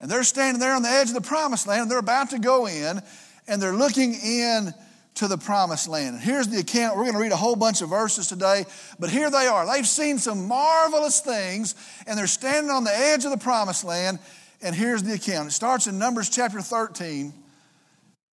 And 0.01 0.09
they're 0.09 0.23
standing 0.23 0.59
there 0.59 0.73
on 0.73 0.81
the 0.81 0.89
edge 0.89 1.09
of 1.09 1.13
the 1.13 1.21
promised 1.21 1.67
land, 1.67 1.83
and 1.83 1.91
they're 1.91 1.99
about 1.99 2.31
to 2.31 2.39
go 2.39 2.65
in, 2.67 2.99
and 3.47 3.61
they're 3.61 3.75
looking 3.75 4.15
in 4.15 4.73
to 5.15 5.27
the 5.27 5.37
promised 5.37 5.87
land. 5.87 6.15
And 6.15 6.23
here's 6.23 6.47
the 6.47 6.59
account. 6.59 6.97
We're 6.97 7.03
going 7.03 7.13
to 7.13 7.21
read 7.21 7.31
a 7.31 7.37
whole 7.37 7.55
bunch 7.55 7.83
of 7.83 7.89
verses 7.89 8.27
today, 8.27 8.65
but 8.99 9.11
here 9.11 9.29
they 9.29 9.45
are. 9.45 9.71
They've 9.71 9.87
seen 9.87 10.17
some 10.17 10.47
marvelous 10.47 11.21
things, 11.21 11.75
and 12.07 12.17
they're 12.17 12.25
standing 12.25 12.71
on 12.71 12.83
the 12.83 12.97
edge 12.97 13.23
of 13.23 13.29
the 13.29 13.37
promised 13.37 13.83
land, 13.83 14.17
and 14.63 14.73
here's 14.73 15.03
the 15.03 15.13
account. 15.13 15.49
It 15.49 15.51
starts 15.51 15.87
in 15.87 15.99
Numbers 15.99 16.29
chapter 16.29 16.61
13, 16.61 17.33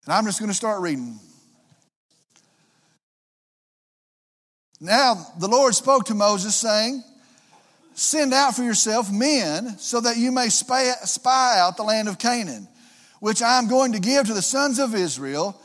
and 0.05 0.15
I'm 0.15 0.25
just 0.25 0.39
going 0.39 0.49
to 0.49 0.57
start 0.57 0.81
reading. 0.81 1.19
Now 4.81 5.27
the 5.39 5.49
Lord 5.49 5.75
spoke 5.75 6.07
to 6.07 6.15
Moses, 6.15 6.55
saying, 6.55 7.03
Send 7.95 8.33
out 8.33 8.55
for 8.55 8.63
yourself 8.63 9.13
men 9.13 9.77
so 9.79 10.01
that 10.01 10.17
you 10.17 10.31
may 10.31 10.49
spy, 10.49 10.95
out 11.59 11.77
the 11.77 11.83
land 11.83 12.09
of 12.09 12.19
Canaan, 12.19 12.69
which 13.19 13.43
I 13.43 13.59
am 13.59 13.69
going 13.69 13.93
to 13.93 13.99
give 13.99 14.27
to 14.29 14.33
the 14.33 14.41
sons 14.41 14.79
of 14.79 14.95
Israel. 14.95 15.61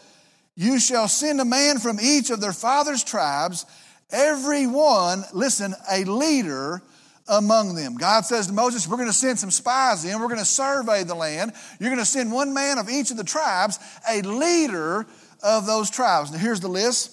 You 0.55 0.79
shall 0.79 1.07
send 1.07 1.39
a 1.39 1.45
man 1.45 1.77
from 1.77 1.99
each 2.01 2.31
of 2.31 2.41
their 2.41 2.53
father's 2.53 3.03
tribes, 3.03 3.65
every 4.09 4.65
one, 4.65 5.23
listen, 5.31 5.75
a 5.89 6.03
leader 6.05 6.81
among 7.27 7.75
them. 7.75 7.95
God 7.95 8.25
says 8.25 8.47
to 8.47 8.53
Moses, 8.53 8.87
We're 8.87 8.97
going 8.97 9.09
to 9.09 9.13
send 9.13 9.39
some 9.39 9.51
spies 9.51 10.05
in. 10.05 10.19
We're 10.19 10.27
going 10.27 10.39
to 10.39 10.45
survey 10.45 11.03
the 11.03 11.15
land. 11.15 11.53
You're 11.79 11.89
going 11.89 11.99
to 11.99 12.05
send 12.05 12.31
one 12.31 12.53
man 12.53 12.77
of 12.77 12.89
each 12.89 13.11
of 13.11 13.17
the 13.17 13.23
tribes, 13.23 13.79
a 14.09 14.21
leader 14.21 15.05
of 15.41 15.65
those 15.65 15.89
tribes. 15.89 16.31
Now, 16.31 16.37
here's 16.37 16.59
the 16.59 16.67
list. 16.67 17.11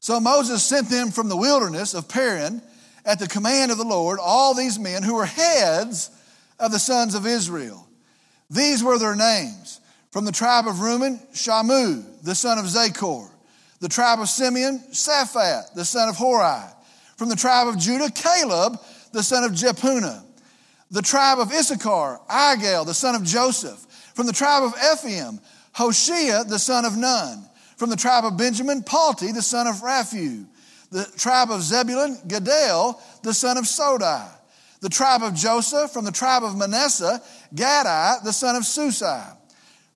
So 0.00 0.18
Moses 0.20 0.62
sent 0.62 0.88
them 0.88 1.10
from 1.10 1.28
the 1.28 1.36
wilderness 1.36 1.94
of 1.94 2.08
Paran 2.08 2.60
at 3.04 3.18
the 3.18 3.28
command 3.28 3.70
of 3.70 3.78
the 3.78 3.84
Lord, 3.84 4.18
all 4.20 4.54
these 4.54 4.78
men 4.78 5.02
who 5.02 5.14
were 5.14 5.26
heads 5.26 6.10
of 6.58 6.72
the 6.72 6.78
sons 6.78 7.14
of 7.14 7.26
Israel. 7.26 7.88
These 8.50 8.84
were 8.84 8.98
their 8.98 9.16
names. 9.16 9.80
From 10.10 10.26
the 10.26 10.32
tribe 10.32 10.66
of 10.66 10.80
Reuben, 10.80 11.18
Shammua, 11.32 12.22
the 12.22 12.34
son 12.34 12.58
of 12.58 12.66
Zaccur. 12.66 13.30
The 13.80 13.88
tribe 13.88 14.20
of 14.20 14.28
Simeon, 14.28 14.84
Shaphat, 14.92 15.72
the 15.74 15.84
son 15.84 16.08
of 16.08 16.16
Hori 16.16 16.68
from 17.16 17.28
the 17.28 17.36
tribe 17.36 17.68
of 17.68 17.78
Judah, 17.78 18.10
Caleb, 18.10 18.78
the 19.12 19.22
son 19.22 19.44
of 19.44 19.52
Jephunneh. 19.52 20.22
The 20.90 21.02
tribe 21.02 21.38
of 21.38 21.50
Issachar, 21.50 22.20
Igal, 22.28 22.84
the 22.86 22.94
son 22.94 23.14
of 23.14 23.24
Joseph. 23.24 23.80
From 24.14 24.26
the 24.26 24.32
tribe 24.32 24.62
of 24.62 24.74
Ephraim, 24.92 25.40
Hoshea, 25.72 26.44
the 26.48 26.58
son 26.58 26.84
of 26.84 26.96
Nun. 26.96 27.48
From 27.76 27.90
the 27.90 27.96
tribe 27.96 28.24
of 28.24 28.36
Benjamin, 28.36 28.82
Palti, 28.82 29.32
the 29.32 29.42
son 29.42 29.66
of 29.66 29.76
Raphu. 29.76 30.46
The 30.90 31.10
tribe 31.16 31.50
of 31.50 31.62
Zebulun, 31.62 32.16
Gaddiel, 32.26 33.00
the 33.22 33.32
son 33.32 33.56
of 33.56 33.64
Sodi. 33.64 34.28
The 34.82 34.88
tribe 34.88 35.22
of 35.22 35.34
Joseph, 35.34 35.92
from 35.92 36.04
the 36.04 36.12
tribe 36.12 36.42
of 36.42 36.56
Manasseh, 36.56 37.22
Gadai, 37.54 38.22
the 38.24 38.32
son 38.32 38.56
of 38.56 38.64
Susai. 38.64 39.36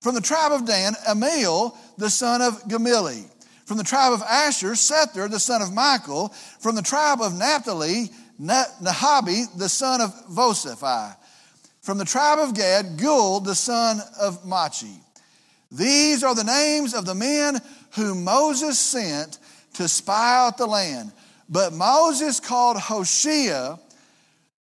From 0.00 0.14
the 0.14 0.20
tribe 0.20 0.52
of 0.52 0.64
Dan, 0.64 0.94
Ammiel, 1.08 1.76
the 1.98 2.08
son 2.08 2.40
of 2.40 2.62
Gemalli. 2.68 3.28
From 3.66 3.76
the 3.76 3.84
tribe 3.84 4.12
of 4.12 4.22
Asher, 4.22 4.72
Sethur, 4.72 5.28
the 5.28 5.40
son 5.40 5.60
of 5.60 5.72
Michael. 5.72 6.28
From 6.60 6.76
the 6.76 6.82
tribe 6.82 7.20
of 7.20 7.36
Naphtali, 7.36 8.10
Nahbi, 8.40 9.58
the 9.58 9.68
son 9.68 10.00
of 10.00 10.14
Vosephi. 10.28 11.16
From 11.82 11.98
the 11.98 12.04
tribe 12.04 12.38
of 12.38 12.54
Gad, 12.54 12.96
Gul, 12.96 13.40
the 13.40 13.54
son 13.56 14.00
of 14.20 14.46
Machi. 14.46 15.00
These 15.70 16.22
are 16.22 16.34
the 16.34 16.44
names 16.44 16.94
of 16.94 17.06
the 17.06 17.14
men 17.14 17.58
whom 17.96 18.22
Moses 18.22 18.78
sent 18.78 19.38
to 19.74 19.88
spy 19.88 20.46
out 20.46 20.58
the 20.58 20.66
land. 20.66 21.12
But 21.48 21.72
Moses 21.72 22.38
called 22.38 22.76
Hoshea, 22.76 23.78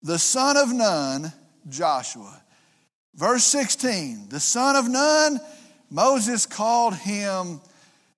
the 0.03 0.19
son 0.19 0.55
of 0.55 0.71
Nun, 0.71 1.33
Joshua. 1.67 2.41
Verse 3.15 3.43
16, 3.43 4.29
the 4.29 4.39
son 4.39 4.75
of 4.75 4.88
Nun, 4.88 5.39
Moses 5.89 6.45
called 6.45 6.95
him 6.95 7.59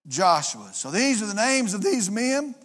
Joshua. 0.08 0.70
So 0.74 0.92
these 0.92 1.22
are 1.22 1.28
the 1.28 1.34
names 1.34 1.74
of 1.74 1.82
these 1.82 2.10
men. 2.10 2.56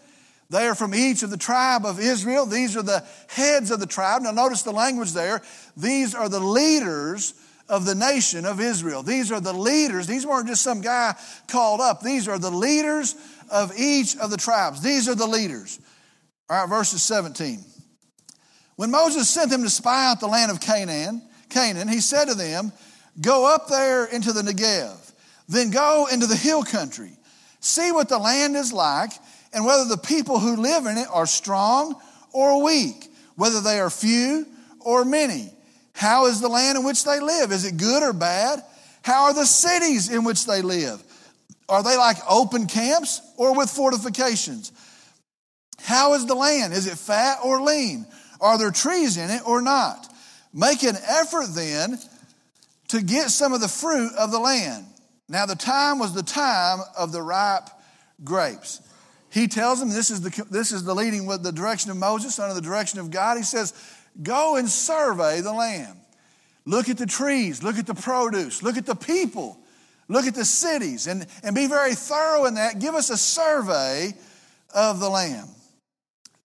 They 0.50 0.66
are 0.66 0.75
from 0.75 0.94
each 0.94 1.23
of 1.23 1.30
the 1.30 1.37
tribe 1.37 1.87
of 1.87 2.00
Israel. 2.00 2.44
These 2.44 2.76
are 2.76 2.82
the 2.82 3.04
heads 3.28 3.70
of 3.70 3.78
the 3.78 3.87
tribe. 3.87 4.23
Now, 4.23 4.32
notice 4.32 4.62
the 4.62 4.73
language 4.73 5.12
there. 5.12 5.42
These 5.76 6.14
are 6.14 6.28
the 6.28 6.40
leaders 6.40 7.35
of 7.68 7.87
the 7.87 7.94
nation 7.94 8.44
of 8.44 8.61
Israel. 8.61 9.04
These 9.04 9.30
are 9.30 9.40
the 9.40 9.52
leaders. 9.52 10.09
These 10.09 10.26
weren't 10.26 10.49
just 10.49 10.62
some 10.62 10.80
guy 10.80 11.14
called 11.47 11.80
up. 11.80 12.02
These 12.02 12.26
are 12.26 12.38
the 12.38 12.50
leaders 12.50 13.14
of 13.49 13.73
each 13.78 14.16
of 14.16 14.30
the 14.30 14.37
tribes. 14.37 14.82
These 14.82 15.09
are 15.09 15.14
the 15.14 15.26
leaders. 15.26 15.78
All 16.50 16.61
right, 16.61 16.68
verses 16.68 17.00
17. 17.04 17.64
When 18.75 18.90
Moses 18.90 19.28
sent 19.28 19.50
them 19.50 19.62
to 19.62 19.70
spy 19.70 20.11
out 20.11 20.18
the 20.18 20.26
land 20.26 20.50
of 20.50 20.61
Canaan, 20.61 21.23
Canaan, 21.49 21.87
he 21.87 22.00
said 22.00 22.25
to 22.25 22.35
them, 22.35 22.73
Go 23.20 23.47
up 23.47 23.68
there 23.68 24.06
into 24.06 24.32
the 24.32 24.42
Negev, 24.42 25.12
then 25.49 25.70
go 25.70 26.09
into 26.11 26.26
the 26.26 26.37
hill 26.37 26.64
country. 26.64 27.12
See 27.60 27.92
what 27.92 28.08
the 28.08 28.18
land 28.18 28.56
is 28.56 28.72
like 28.72 29.12
and 29.52 29.64
whether 29.64 29.84
the 29.84 29.98
people 29.98 30.38
who 30.38 30.56
live 30.56 30.86
in 30.86 30.96
it 30.96 31.08
are 31.12 31.26
strong 31.26 31.94
or 32.32 32.62
weak, 32.62 33.12
whether 33.36 33.60
they 33.60 33.78
are 33.78 33.90
few 33.90 34.46
or 34.80 35.04
many. 35.04 35.52
How 35.92 36.26
is 36.26 36.40
the 36.40 36.48
land 36.48 36.78
in 36.78 36.84
which 36.84 37.04
they 37.04 37.20
live? 37.20 37.52
Is 37.52 37.64
it 37.64 37.76
good 37.76 38.02
or 38.02 38.12
bad? 38.12 38.62
How 39.02 39.24
are 39.24 39.34
the 39.34 39.44
cities 39.44 40.10
in 40.10 40.24
which 40.24 40.46
they 40.46 40.62
live? 40.62 41.02
Are 41.68 41.82
they 41.82 41.96
like 41.96 42.16
open 42.28 42.66
camps 42.66 43.20
or 43.36 43.56
with 43.56 43.70
fortifications? 43.70 44.72
How 45.82 46.14
is 46.14 46.26
the 46.26 46.34
land? 46.34 46.72
Is 46.72 46.86
it 46.86 46.98
fat 46.98 47.38
or 47.44 47.60
lean? 47.60 48.06
Are 48.40 48.58
there 48.58 48.70
trees 48.70 49.16
in 49.16 49.30
it 49.30 49.42
or 49.46 49.60
not? 49.60 50.06
Make 50.52 50.82
an 50.82 50.96
effort 51.06 51.46
then 51.54 51.98
to 52.88 53.02
get 53.02 53.30
some 53.30 53.52
of 53.52 53.60
the 53.60 53.68
fruit 53.68 54.12
of 54.18 54.30
the 54.30 54.38
land. 54.38 54.84
Now, 55.30 55.46
the 55.46 55.54
time 55.54 56.00
was 56.00 56.12
the 56.12 56.25
time 56.25 56.80
of 56.99 57.12
the 57.12 57.22
ripe 57.22 57.70
grapes. 58.25 58.82
He 59.30 59.46
tells 59.46 59.78
them 59.78 59.88
this 59.88 60.10
is 60.10 60.20
the, 60.22 60.44
this 60.50 60.72
is 60.72 60.82
the 60.82 60.92
leading 60.92 61.25
with 61.25 61.44
the 61.44 61.52
direction 61.52 61.92
of 61.92 61.96
Moses 61.96 62.40
under 62.40 62.52
the 62.52 62.60
direction 62.60 62.99
of 62.99 63.12
God. 63.12 63.37
He 63.37 63.44
says, 63.44 63.72
Go 64.20 64.56
and 64.56 64.68
survey 64.68 65.40
the 65.40 65.52
land. 65.52 65.96
Look 66.66 66.88
at 66.88 66.99
the 66.99 67.06
trees, 67.06 67.62
look 67.62 67.78
at 67.78 67.87
the 67.87 67.94
produce, 67.94 68.60
look 68.64 68.76
at 68.76 68.87
the 68.87 68.96
people, 68.96 69.56
look 70.08 70.26
at 70.26 70.34
the 70.34 70.44
cities, 70.44 71.06
and, 71.06 71.25
and 71.44 71.54
be 71.54 71.68
very 71.68 71.94
thorough 71.94 72.46
in 72.46 72.54
that. 72.54 72.80
Give 72.80 72.96
us 72.96 73.08
a 73.10 73.16
survey 73.16 74.12
of 74.75 74.99
the 74.99 75.08
land. 75.08 75.49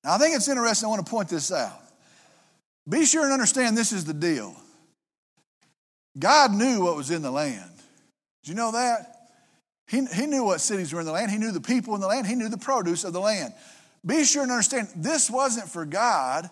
Now, 0.04 0.14
I 0.14 0.18
think 0.20 0.36
it's 0.36 0.48
interesting. 0.48 0.86
I 0.86 0.90
want 0.92 1.04
to 1.04 1.10
point 1.10 1.30
this 1.30 1.52
out. 1.52 1.82
Be 2.88 3.04
sure 3.06 3.24
and 3.24 3.34
understand 3.34 3.76
this 3.76 3.92
is 3.92 4.06
the 4.06 4.14
deal. 4.14 4.56
God 6.20 6.54
knew 6.54 6.84
what 6.84 6.96
was 6.96 7.10
in 7.10 7.24
the 7.24 7.32
land. 7.32 7.72
Did 8.46 8.52
you 8.52 8.56
know 8.58 8.74
that? 8.74 9.32
He, 9.88 10.06
he 10.06 10.28
knew 10.28 10.44
what 10.44 10.62
cities 10.62 10.94
were 10.94 11.00
in 11.00 11.08
the 11.08 11.12
land. 11.12 11.32
He 11.32 11.40
knew 11.40 11.52
the 11.52 11.60
people 11.60 11.96
in 11.96 12.02
the 12.02 12.06
land. 12.06 12.28
He 12.28 12.36
knew 12.36 12.48
the 12.48 12.60
produce 12.60 13.04
of 13.04 13.12
the 13.12 13.20
land. 13.20 13.54
Be 14.06 14.24
sure 14.24 14.44
and 14.44 14.52
understand 14.52 14.88
this 14.96 15.32
wasn't 15.32 15.68
for 15.68 15.84
God, 15.84 16.48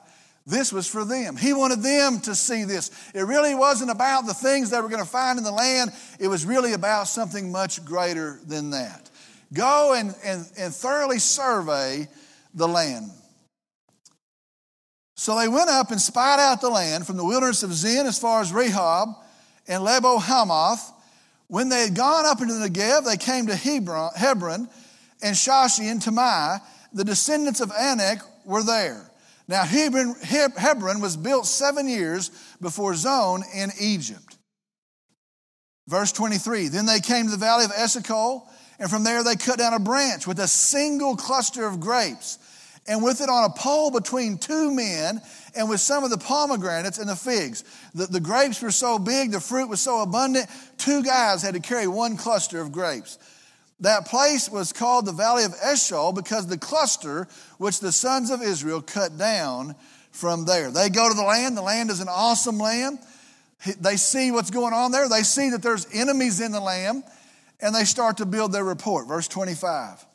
this 0.48 0.74
was 0.74 0.88
for 0.88 1.06
them. 1.06 1.38
He 1.38 1.54
wanted 1.54 1.84
them 1.84 2.20
to 2.22 2.34
see 2.34 2.64
this. 2.64 2.90
It 3.14 3.22
really 3.22 3.54
wasn't 3.54 3.92
about 3.92 4.26
the 4.26 4.34
things 4.34 4.72
they 4.72 4.82
were 4.82 4.90
going 4.90 5.04
to 5.04 5.10
find 5.10 5.38
in 5.38 5.44
the 5.44 5.52
land, 5.52 5.92
it 6.20 6.28
was 6.28 6.48
really 6.48 6.74
about 6.74 7.08
something 7.08 7.52
much 7.52 7.86
greater 7.86 8.40
than 8.48 8.72
that. 8.72 9.12
Go 9.54 9.94
and, 9.94 10.16
and, 10.24 10.50
and 10.58 10.74
thoroughly 10.74 11.20
survey 11.20 12.08
the 12.56 12.68
land. 12.68 13.12
So 15.16 15.38
they 15.38 15.48
went 15.48 15.70
up 15.70 15.92
and 15.92 16.02
spied 16.02 16.40
out 16.40 16.60
the 16.60 16.72
land 16.72 17.06
from 17.06 17.18
the 17.18 17.26
wilderness 17.26 17.62
of 17.62 17.72
Zin 17.72 18.08
as 18.08 18.18
far 18.18 18.42
as 18.42 18.52
Rehob 18.52 19.16
and 19.68 19.84
Lebo 19.84 20.18
Hamath 20.18 20.93
when 21.48 21.70
they 21.70 21.82
had 21.82 21.96
gone 21.96 22.26
up 22.26 22.42
into 22.42 22.56
the 22.56 22.70
Negev, 22.70 23.06
they 23.06 23.18
came 23.18 23.48
to 23.48 23.56
Hebron, 23.56 24.12
Hebron 24.16 24.68
and 25.22 25.36
Sheshai 25.36 25.92
and 25.92 26.02
Talmai. 26.02 26.62
The 26.94 27.04
descendants 27.04 27.62
of 27.62 27.72
Anak 27.72 28.20
were 28.46 28.64
there. 28.64 29.10
Now, 29.48 29.64
Hebron, 29.64 30.16
Hebron 30.22 31.02
was 31.02 31.18
built 31.18 31.46
seven 31.46 31.88
years 31.88 32.32
before 32.62 32.96
Zoan 32.96 33.44
in 33.54 33.72
Egypt. 33.80 34.38
Verse 35.88 36.12
23 36.12 36.70
Then 36.70 36.86
they 36.86 37.00
came 37.00 37.26
to 37.26 37.32
the 37.32 37.38
valley 37.38 37.66
of 37.66 37.72
Eshcol, 37.76 38.48
and 38.80 38.90
from 38.90 39.04
there 39.04 39.24
they 39.24 39.36
cut 39.36 39.60
down 39.60 39.74
a 39.74 39.80
branch 39.80 40.26
with 40.26 40.40
a 40.40 40.48
single 40.48 41.16
cluster 41.16 41.66
of 41.66 41.80
grapes 41.80 42.40
and 42.88 43.04
with 43.04 43.22
it 43.22 43.30
on 43.30 43.46
a 43.46 43.54
pole 43.54 43.92
between 43.92 44.38
two 44.38 44.74
men, 44.74 45.22
and 45.56 45.70
with 45.70 45.80
some 45.80 46.04
of 46.04 46.10
the 46.10 46.18
pomegranates 46.18 46.98
and 46.98 47.10
the 47.10 47.16
figs. 47.16 47.64
The, 47.94 48.08
the 48.08 48.20
grapes 48.20 48.62
were 48.62 48.72
so 48.72 49.00
big, 49.00 49.32
the 49.32 49.40
fruit 49.40 49.70
was 49.70 49.82
so 49.82 50.02
abundant, 50.02 50.48
two 50.78 51.04
guys 51.04 51.42
had 51.42 51.54
to 51.54 51.60
carry 51.60 51.88
one 51.88 52.18
cluster 52.18 52.60
of 52.62 52.72
grapes. 52.72 53.18
That 53.80 54.06
place 54.06 54.50
was 54.50 54.72
called 54.72 55.06
the 55.06 55.12
Valley 55.12 55.44
of 55.44 55.54
Eshcol 55.62 56.14
because 56.14 56.48
the 56.48 56.58
cluster 56.58 57.28
which 57.58 57.80
the 57.80 57.92
sons 57.92 58.30
of 58.30 58.42
Israel 58.42 58.82
cut 58.82 59.18
down 59.18 59.76
from 60.12 60.46
there. 60.46 60.72
They 60.72 60.90
go 60.90 61.10
to 61.10 61.16
the 61.16 61.24
land, 61.24 61.58
the 61.58 61.62
land 61.62 61.90
is 61.90 62.00
an 62.00 62.08
awesome 62.10 62.58
land. 62.60 63.00
They 63.80 63.98
see 63.98 64.32
what's 64.32 64.52
going 64.52 64.74
on 64.74 64.92
there, 64.92 65.10
they 65.10 65.24
see 65.24 65.50
that 65.50 65.62
there's 65.62 65.88
enemies 65.94 66.40
in 66.40 66.52
the 66.52 66.60
land, 66.60 67.04
and 67.62 67.74
they 67.74 67.86
start 67.86 68.18
to 68.18 68.26
build 68.26 68.52
their 68.52 68.64
report. 68.64 69.08
Verse 69.08 69.28
25. 69.28 70.06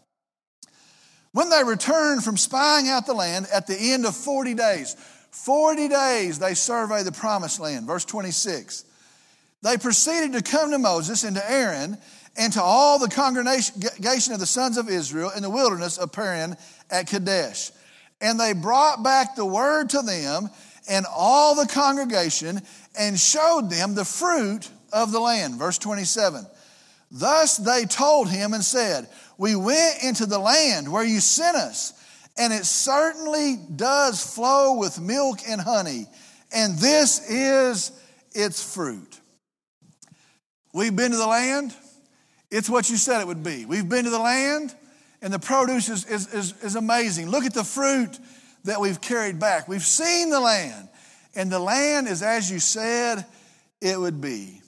When 1.32 1.50
they 1.50 1.62
returned 1.64 2.24
from 2.24 2.36
spying 2.36 2.88
out 2.88 3.06
the 3.06 3.14
land 3.14 3.46
at 3.52 3.66
the 3.66 3.76
end 3.76 4.06
of 4.06 4.16
40 4.16 4.54
days, 4.54 4.96
40 5.30 5.88
days 5.88 6.38
they 6.38 6.54
surveyed 6.54 7.06
the 7.06 7.12
promised 7.12 7.60
land. 7.60 7.86
Verse 7.86 8.04
26. 8.04 8.84
They 9.62 9.76
proceeded 9.76 10.32
to 10.34 10.42
come 10.42 10.70
to 10.70 10.78
Moses 10.78 11.24
and 11.24 11.36
to 11.36 11.50
Aaron 11.50 11.98
and 12.36 12.52
to 12.52 12.62
all 12.62 12.98
the 12.98 13.08
congregation 13.08 14.32
of 14.32 14.38
the 14.38 14.46
sons 14.46 14.78
of 14.78 14.88
Israel 14.88 15.32
in 15.36 15.42
the 15.42 15.50
wilderness 15.50 15.98
of 15.98 16.12
Paran 16.12 16.56
at 16.90 17.08
Kadesh. 17.08 17.72
And 18.20 18.38
they 18.38 18.52
brought 18.52 19.02
back 19.02 19.34
the 19.34 19.44
word 19.44 19.90
to 19.90 20.02
them 20.02 20.48
and 20.88 21.06
all 21.12 21.54
the 21.54 21.66
congregation 21.66 22.60
and 22.98 23.18
showed 23.18 23.70
them 23.70 23.94
the 23.94 24.04
fruit 24.04 24.68
of 24.92 25.12
the 25.12 25.20
land. 25.20 25.56
Verse 25.56 25.78
27. 25.78 26.46
Thus 27.10 27.56
they 27.56 27.84
told 27.84 28.28
him 28.28 28.54
and 28.54 28.62
said, 28.62 29.08
We 29.36 29.56
went 29.56 30.02
into 30.02 30.26
the 30.26 30.38
land 30.38 30.90
where 30.90 31.04
you 31.04 31.20
sent 31.20 31.56
us, 31.56 31.92
and 32.38 32.52
it 32.52 32.64
certainly 32.64 33.56
does 33.74 34.22
flow 34.34 34.78
with 34.78 35.00
milk 35.00 35.40
and 35.48 35.60
honey, 35.60 36.06
and 36.52 36.78
this 36.78 37.28
is 37.28 37.92
its 38.32 38.74
fruit. 38.74 39.20
We've 40.72 40.94
been 40.94 41.10
to 41.10 41.16
the 41.16 41.26
land, 41.26 41.74
it's 42.50 42.70
what 42.70 42.88
you 42.88 42.96
said 42.96 43.20
it 43.20 43.26
would 43.26 43.42
be. 43.42 43.66
We've 43.66 43.88
been 43.88 44.04
to 44.04 44.10
the 44.10 44.18
land, 44.18 44.74
and 45.20 45.32
the 45.32 45.38
produce 45.38 45.88
is, 45.88 46.06
is, 46.06 46.32
is, 46.32 46.54
is 46.62 46.76
amazing. 46.76 47.28
Look 47.28 47.44
at 47.44 47.54
the 47.54 47.64
fruit 47.64 48.18
that 48.64 48.80
we've 48.80 49.00
carried 49.00 49.38
back. 49.38 49.68
We've 49.68 49.82
seen 49.82 50.30
the 50.30 50.40
land, 50.40 50.88
and 51.34 51.50
the 51.50 51.58
land 51.58 52.06
is 52.06 52.22
as 52.22 52.50
you 52.50 52.60
said 52.60 53.24
it 53.80 53.98
would 53.98 54.20
be. 54.20 54.62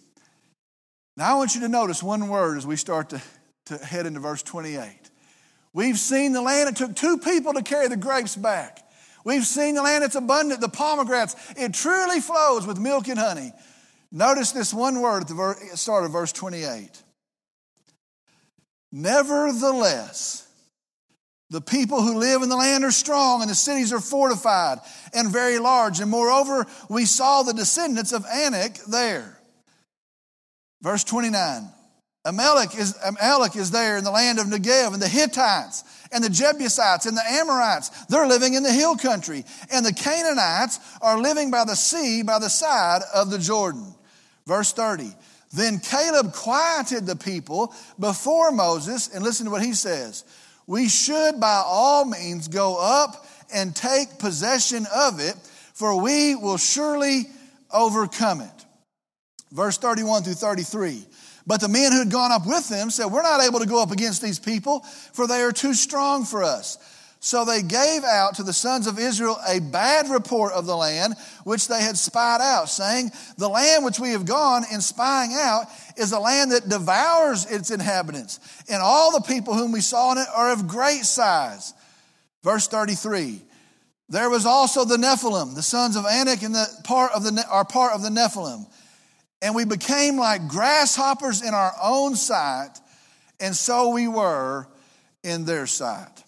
Now, 1.16 1.32
I 1.32 1.34
want 1.36 1.54
you 1.54 1.60
to 1.62 1.68
notice 1.68 2.02
one 2.02 2.28
word 2.28 2.56
as 2.56 2.66
we 2.66 2.76
start 2.76 3.10
to, 3.10 3.22
to 3.66 3.78
head 3.78 4.06
into 4.06 4.20
verse 4.20 4.42
28. 4.42 5.09
We've 5.72 5.98
seen 5.98 6.32
the 6.32 6.42
land. 6.42 6.68
It 6.68 6.76
took 6.76 6.96
two 6.96 7.18
people 7.18 7.52
to 7.52 7.62
carry 7.62 7.88
the 7.88 7.96
grapes 7.96 8.36
back. 8.36 8.84
We've 9.24 9.46
seen 9.46 9.74
the 9.74 9.82
land. 9.82 10.02
It's 10.02 10.16
abundant. 10.16 10.60
The 10.60 10.68
pomegranates. 10.68 11.36
It 11.56 11.74
truly 11.74 12.20
flows 12.20 12.66
with 12.66 12.78
milk 12.78 13.08
and 13.08 13.18
honey. 13.18 13.52
Notice 14.10 14.50
this 14.52 14.74
one 14.74 15.00
word 15.00 15.22
at 15.22 15.28
the 15.28 15.70
start 15.74 16.04
of 16.04 16.12
verse 16.12 16.32
28. 16.32 17.02
Nevertheless, 18.90 20.48
the 21.50 21.60
people 21.60 22.02
who 22.02 22.18
live 22.18 22.42
in 22.42 22.48
the 22.48 22.56
land 22.56 22.84
are 22.84 22.90
strong, 22.90 23.40
and 23.42 23.50
the 23.50 23.54
cities 23.54 23.92
are 23.92 24.00
fortified 24.00 24.78
and 25.14 25.30
very 25.30 25.58
large. 25.58 26.00
And 26.00 26.10
moreover, 26.10 26.66
we 26.88 27.04
saw 27.04 27.42
the 27.42 27.52
descendants 27.52 28.12
of 28.12 28.24
Anak 28.26 28.74
there. 28.88 29.38
Verse 30.82 31.04
29. 31.04 31.68
Amalek 32.24 32.76
is, 32.76 32.94
Amalek 33.02 33.56
is 33.56 33.70
there 33.70 33.96
in 33.96 34.04
the 34.04 34.10
land 34.10 34.38
of 34.38 34.46
Negev, 34.46 34.92
and 34.92 35.00
the 35.00 35.08
Hittites, 35.08 35.84
and 36.12 36.22
the 36.22 36.28
Jebusites, 36.28 37.06
and 37.06 37.16
the 37.16 37.24
Amorites. 37.26 37.88
They're 38.06 38.26
living 38.26 38.54
in 38.54 38.62
the 38.62 38.72
hill 38.72 38.96
country. 38.96 39.44
And 39.72 39.86
the 39.86 39.94
Canaanites 39.94 40.80
are 41.00 41.18
living 41.18 41.50
by 41.50 41.64
the 41.64 41.74
sea 41.74 42.22
by 42.22 42.38
the 42.38 42.50
side 42.50 43.02
of 43.14 43.30
the 43.30 43.38
Jordan. 43.38 43.94
Verse 44.46 44.72
30. 44.72 45.14
Then 45.52 45.78
Caleb 45.78 46.32
quieted 46.32 47.06
the 47.06 47.16
people 47.16 47.74
before 47.98 48.52
Moses, 48.52 49.08
and 49.08 49.24
listen 49.24 49.46
to 49.46 49.50
what 49.50 49.64
he 49.64 49.72
says. 49.72 50.24
We 50.66 50.88
should 50.88 51.40
by 51.40 51.62
all 51.64 52.04
means 52.04 52.48
go 52.48 52.76
up 52.78 53.26
and 53.52 53.74
take 53.74 54.18
possession 54.18 54.86
of 54.94 55.20
it, 55.20 55.34
for 55.72 56.00
we 56.00 56.36
will 56.36 56.58
surely 56.58 57.22
overcome 57.72 58.42
it. 58.42 58.66
Verse 59.50 59.78
31 59.78 60.22
through 60.22 60.34
33. 60.34 61.04
But 61.46 61.60
the 61.60 61.68
men 61.68 61.92
who 61.92 61.98
had 61.98 62.10
gone 62.10 62.32
up 62.32 62.46
with 62.46 62.68
them 62.68 62.90
said, 62.90 63.06
We're 63.06 63.22
not 63.22 63.42
able 63.42 63.60
to 63.60 63.66
go 63.66 63.82
up 63.82 63.90
against 63.90 64.22
these 64.22 64.38
people, 64.38 64.80
for 65.12 65.26
they 65.26 65.42
are 65.42 65.52
too 65.52 65.74
strong 65.74 66.24
for 66.24 66.44
us. 66.44 66.78
So 67.22 67.44
they 67.44 67.60
gave 67.60 68.02
out 68.02 68.36
to 68.36 68.42
the 68.42 68.52
sons 68.52 68.86
of 68.86 68.98
Israel 68.98 69.38
a 69.46 69.60
bad 69.60 70.08
report 70.08 70.54
of 70.54 70.64
the 70.64 70.76
land 70.76 71.14
which 71.44 71.68
they 71.68 71.82
had 71.82 71.98
spied 71.98 72.40
out, 72.40 72.70
saying, 72.70 73.10
The 73.36 73.48
land 73.48 73.84
which 73.84 74.00
we 74.00 74.12
have 74.12 74.24
gone 74.24 74.64
in 74.72 74.80
spying 74.80 75.32
out 75.34 75.66
is 75.98 76.12
a 76.12 76.18
land 76.18 76.52
that 76.52 76.70
devours 76.70 77.44
its 77.44 77.70
inhabitants, 77.70 78.40
and 78.70 78.80
all 78.80 79.12
the 79.12 79.20
people 79.20 79.54
whom 79.54 79.70
we 79.70 79.82
saw 79.82 80.12
in 80.12 80.18
it 80.18 80.28
are 80.34 80.50
of 80.50 80.66
great 80.66 81.04
size. 81.04 81.74
Verse 82.42 82.66
33 82.68 83.42
There 84.08 84.30
was 84.30 84.46
also 84.46 84.86
the 84.86 84.96
Nephilim, 84.96 85.54
the 85.54 85.62
sons 85.62 85.96
of 85.96 86.06
Anak, 86.06 86.42
and 86.42 86.54
the 86.54 86.66
part 86.84 87.12
of 87.12 87.22
the, 87.22 87.44
are 87.50 87.66
part 87.66 87.92
of 87.92 88.00
the 88.00 88.08
Nephilim 88.08 88.66
and 89.42 89.54
we 89.54 89.64
became 89.64 90.16
like 90.16 90.48
grasshoppers 90.48 91.42
in 91.42 91.54
our 91.54 91.72
own 91.82 92.16
sight, 92.16 92.72
and 93.38 93.54
so 93.54 93.90
we 93.90 94.08
were 94.08 94.66
in 95.22 95.44
their 95.44 95.66
sight. 95.66 96.24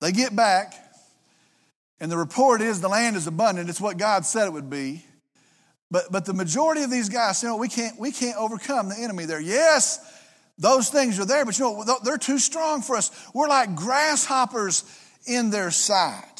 They 0.00 0.12
get 0.12 0.36
back, 0.36 0.74
and 2.00 2.12
the 2.12 2.16
report 2.16 2.60
is 2.60 2.80
the 2.80 2.88
land 2.88 3.16
is 3.16 3.26
abundant. 3.26 3.68
It's 3.68 3.80
what 3.80 3.96
God 3.96 4.24
said 4.24 4.46
it 4.46 4.52
would 4.52 4.70
be. 4.70 5.04
But, 5.90 6.12
but 6.12 6.26
the 6.26 6.34
majority 6.34 6.82
of 6.82 6.90
these 6.90 7.08
guys 7.08 7.38
say, 7.38 7.46
no, 7.46 7.56
we 7.56 7.68
can't, 7.68 7.98
we 7.98 8.12
can't 8.12 8.36
overcome 8.36 8.90
the 8.90 8.98
enemy 8.98 9.24
there. 9.24 9.40
Yes, 9.40 9.98
those 10.58 10.90
things 10.90 11.18
are 11.18 11.24
there, 11.24 11.46
but 11.46 11.58
you 11.58 11.64
know, 11.64 11.98
they're 12.04 12.18
too 12.18 12.38
strong 12.38 12.82
for 12.82 12.94
us. 12.94 13.10
We're 13.32 13.48
like 13.48 13.74
grasshoppers 13.74 14.84
in 15.26 15.50
their 15.50 15.70
sight 15.70 16.37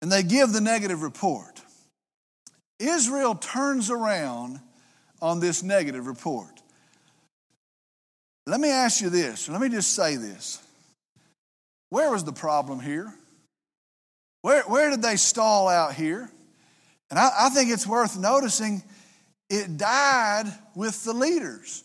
and 0.00 0.10
they 0.10 0.22
give 0.22 0.52
the 0.52 0.60
negative 0.60 1.02
report. 1.02 1.60
Israel 2.78 3.34
turns 3.34 3.90
around 3.90 4.60
on 5.20 5.40
this 5.40 5.62
negative 5.62 6.06
report. 6.06 6.62
Let 8.46 8.60
me 8.60 8.70
ask 8.70 9.00
you 9.00 9.10
this, 9.10 9.48
let 9.48 9.60
me 9.60 9.68
just 9.68 9.92
say 9.94 10.16
this. 10.16 10.62
Where 11.90 12.10
was 12.10 12.24
the 12.24 12.32
problem 12.32 12.80
here? 12.80 13.12
Where, 14.42 14.62
where 14.62 14.90
did 14.90 15.02
they 15.02 15.16
stall 15.16 15.68
out 15.68 15.94
here? 15.94 16.30
And 17.10 17.18
I, 17.18 17.30
I 17.40 17.48
think 17.50 17.70
it's 17.70 17.86
worth 17.86 18.16
noticing 18.18 18.82
it 19.50 19.76
died 19.76 20.44
with 20.74 21.04
the 21.04 21.12
leaders. 21.12 21.82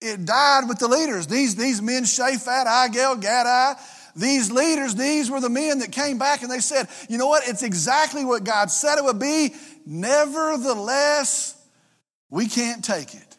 It 0.00 0.24
died 0.24 0.68
with 0.68 0.78
the 0.78 0.88
leaders. 0.88 1.26
These, 1.26 1.56
these 1.56 1.82
men, 1.82 2.04
Shaphat, 2.04 2.66
Igal, 2.66 3.20
Gadai, 3.20 3.78
these 4.20 4.52
leaders, 4.52 4.94
these 4.94 5.30
were 5.30 5.40
the 5.40 5.48
men 5.48 5.78
that 5.78 5.92
came 5.92 6.18
back 6.18 6.42
and 6.42 6.50
they 6.50 6.60
said, 6.60 6.88
you 7.08 7.18
know 7.18 7.26
what? 7.26 7.48
It's 7.48 7.62
exactly 7.62 8.24
what 8.24 8.44
God 8.44 8.70
said 8.70 8.98
it 8.98 9.04
would 9.04 9.18
be. 9.18 9.54
Nevertheless, 9.86 11.56
we 12.28 12.46
can't 12.46 12.84
take 12.84 13.14
it. 13.14 13.36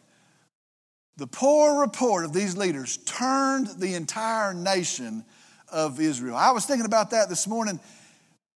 The 1.16 1.26
poor 1.26 1.80
report 1.80 2.24
of 2.24 2.32
these 2.32 2.56
leaders 2.56 2.96
turned 2.98 3.68
the 3.78 3.94
entire 3.94 4.52
nation 4.52 5.24
of 5.70 6.00
Israel. 6.00 6.36
I 6.36 6.50
was 6.50 6.66
thinking 6.66 6.86
about 6.86 7.10
that 7.10 7.28
this 7.28 7.46
morning. 7.46 7.78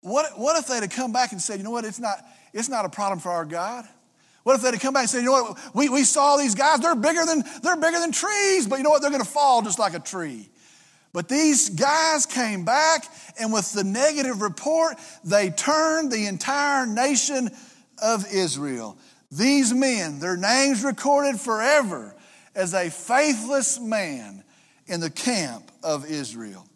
What, 0.01 0.39
what 0.39 0.59
if 0.59 0.67
they'd 0.67 0.83
have 0.83 0.91
come 0.91 1.13
back 1.13 1.33
and 1.33 1.41
said, 1.41 1.59
you 1.59 1.65
know 1.65 1.71
what, 1.71 1.85
it's 1.85 2.01
not, 2.01 2.19
it's 2.53 2.69
not 2.69 2.85
a 2.85 2.89
problem 2.89 3.21
for 3.21 3.31
our 3.31 3.45
God? 3.45 3.85
What 4.43 4.57
if 4.57 4.63
they'd 4.63 4.75
have 4.75 4.81
come 4.81 4.95
back 4.95 5.03
and 5.03 5.11
said, 5.11 5.19
you 5.21 5.27
know 5.27 5.43
what, 5.43 5.59
we, 5.75 5.89
we 5.89 6.05
saw 6.05 6.37
these 6.37 6.55
guys, 6.55 6.81
they're 6.81 6.95
bigger 6.95 7.25
than 7.25 7.45
they're 7.63 7.77
bigger 7.77 7.99
than 7.99 8.13
trees, 8.13 8.67
but 8.67 8.77
you 8.77 8.85
know 8.85 8.91
what, 8.91 9.03
they're 9.03 9.11
gonna 9.11 9.25
fall 9.25 9.63
just 9.63 9.79
like 9.79 9.95
a 9.95 10.01
tree. 10.01 10.49
But 11.17 11.31
these 11.31 11.71
guys 11.71 12.27
came 12.27 12.67
back, 12.67 13.07
and 13.41 13.51
with 13.51 13.73
the 13.73 13.85
negative 13.85 14.43
report, 14.43 14.99
they 15.25 15.49
turned 15.49 16.13
the 16.13 16.27
entire 16.27 16.85
nation 16.85 17.49
of 18.03 18.31
Israel. 18.31 18.99
These 19.31 19.73
men, 19.73 20.19
their 20.19 20.37
names 20.37 20.85
recorded 20.85 21.41
forever 21.41 22.15
as 22.55 22.75
a 22.75 22.91
faithless 22.91 23.81
man 23.81 24.45
in 24.89 25.01
the 25.01 25.09
camp 25.09 25.73
of 25.83 26.05
Israel. 26.05 26.67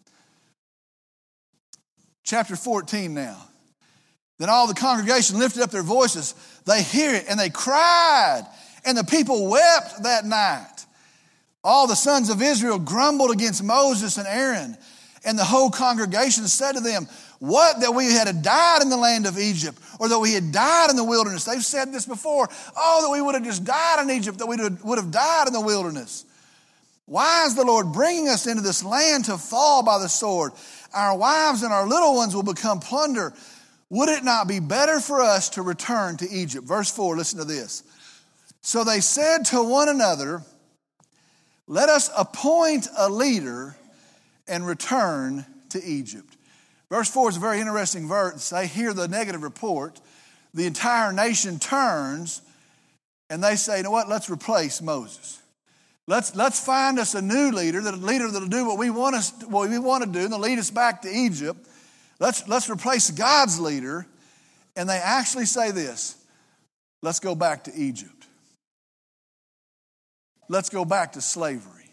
Chapter 2.24 2.57
14 2.57 3.12
now. 3.12 3.46
Then 4.38 4.48
all 4.48 4.66
the 4.66 4.72
congregation 4.72 5.38
lifted 5.38 5.61
up 5.61 5.70
their 5.70 5.83
voices. 5.83 6.35
They 6.64 6.83
hear 6.83 7.14
it 7.14 7.26
and 7.29 7.38
they 7.38 7.50
cried, 7.50 8.46
and 8.87 8.96
the 8.96 9.05
people 9.05 9.50
wept 9.50 10.05
that 10.05 10.24
night. 10.24 10.80
All 11.62 11.87
the 11.87 11.94
sons 11.94 12.31
of 12.31 12.40
Israel 12.40 12.79
grumbled 12.79 13.31
against 13.31 13.62
Moses 13.62 14.16
and 14.16 14.27
Aaron, 14.27 14.77
and 15.25 15.38
the 15.38 15.44
whole 15.44 15.70
congregation 15.70 16.46
said 16.46 16.73
to 16.73 16.81
them, 16.81 17.07
What 17.38 17.81
that 17.81 17.94
we 17.94 18.07
had 18.07 18.42
died 18.42 18.83
in 18.83 18.88
the 18.88 18.96
land 18.96 19.27
of 19.27 19.38
Egypt, 19.38 19.79
or 19.99 20.09
that 20.09 20.18
we 20.18 20.33
had 20.33 20.53
died 20.53 20.88
in 20.88 20.96
the 20.96 21.05
wilderness. 21.05 21.44
They've 21.44 21.64
said 21.64 21.92
this 21.92 22.07
before. 22.07 22.49
Oh, 22.77 23.03
that 23.03 23.11
we 23.11 23.20
would 23.20 23.35
have 23.35 23.44
just 23.44 23.64
died 23.64 24.03
in 24.03 24.11
Egypt, 24.11 24.38
that 24.38 24.46
we 24.46 24.57
would 24.57 24.99
have 24.99 25.11
died 25.11 25.46
in 25.49 25.53
the 25.53 25.61
wilderness. 25.61 26.25
Why 27.05 27.44
is 27.44 27.57
the 27.57 27.64
Lord 27.64 27.92
bringing 27.92 28.29
us 28.29 28.46
into 28.46 28.62
this 28.62 28.85
land 28.85 29.25
to 29.27 29.37
fall 29.37 29.83
by 29.83 29.99
the 29.99 30.09
sword? 30.09 30.53
Our 30.94 31.18
wives 31.18 31.62
and 31.62 31.73
our 31.73 31.87
little 31.87 32.14
ones 32.14 32.35
will 32.35 32.44
become 32.44 32.81
plunder. 32.81 33.35
Would 33.90 34.09
it 34.09 34.23
not 34.23 34.46
be 34.46 34.61
better 34.61 35.01
for 35.01 35.20
us 35.20 35.51
to 35.51 35.62
return 35.62 36.16
to 36.18 36.31
Egypt? 36.31 36.64
Verse 36.66 36.90
4, 36.90 37.16
listen 37.16 37.40
to 37.40 37.44
this. 37.44 37.83
So 38.61 38.85
they 38.85 39.01
said 39.01 39.44
to 39.46 39.62
one 39.62 39.88
another, 39.88 40.42
let 41.70 41.88
us 41.88 42.11
appoint 42.18 42.88
a 42.98 43.09
leader 43.09 43.76
and 44.48 44.66
return 44.66 45.46
to 45.68 45.80
Egypt. 45.80 46.37
Verse 46.90 47.09
4 47.09 47.28
is 47.28 47.37
a 47.37 47.40
very 47.40 47.61
interesting 47.61 48.09
verse. 48.09 48.50
They 48.50 48.66
hear 48.66 48.92
the 48.92 49.06
negative 49.06 49.44
report. 49.44 50.00
The 50.52 50.66
entire 50.66 51.12
nation 51.12 51.61
turns 51.61 52.42
and 53.30 53.40
they 53.40 53.54
say, 53.54 53.76
you 53.76 53.83
know 53.85 53.92
what, 53.92 54.09
let's 54.09 54.28
replace 54.28 54.83
Moses. 54.83 55.40
Let's, 56.09 56.35
let's 56.35 56.59
find 56.59 56.98
us 56.98 57.14
a 57.14 57.22
new 57.22 57.52
leader, 57.52 57.78
a 57.78 57.92
leader 57.92 58.28
that'll 58.28 58.48
do 58.48 58.66
what 58.66 58.76
we 58.76 58.90
want 58.90 59.14
us 59.14 59.33
what 59.46 59.70
we 59.70 59.78
want 59.78 60.02
to 60.02 60.11
do 60.11 60.24
and 60.24 60.35
lead 60.35 60.59
us 60.59 60.72
back 60.72 61.02
to 61.02 61.09
Egypt. 61.09 61.68
Let's, 62.18 62.48
let's 62.48 62.68
replace 62.68 63.12
God's 63.12 63.61
leader. 63.61 64.09
And 64.74 64.88
they 64.88 64.98
actually 64.98 65.46
say 65.46 65.70
this 65.70 66.16
let's 67.00 67.20
go 67.20 67.37
back 67.37 67.62
to 67.64 67.72
Egypt. 67.76 68.19
Let's 70.51 70.69
go 70.69 70.85
back 70.85 71.13
to 71.13 71.21
slavery. 71.21 71.93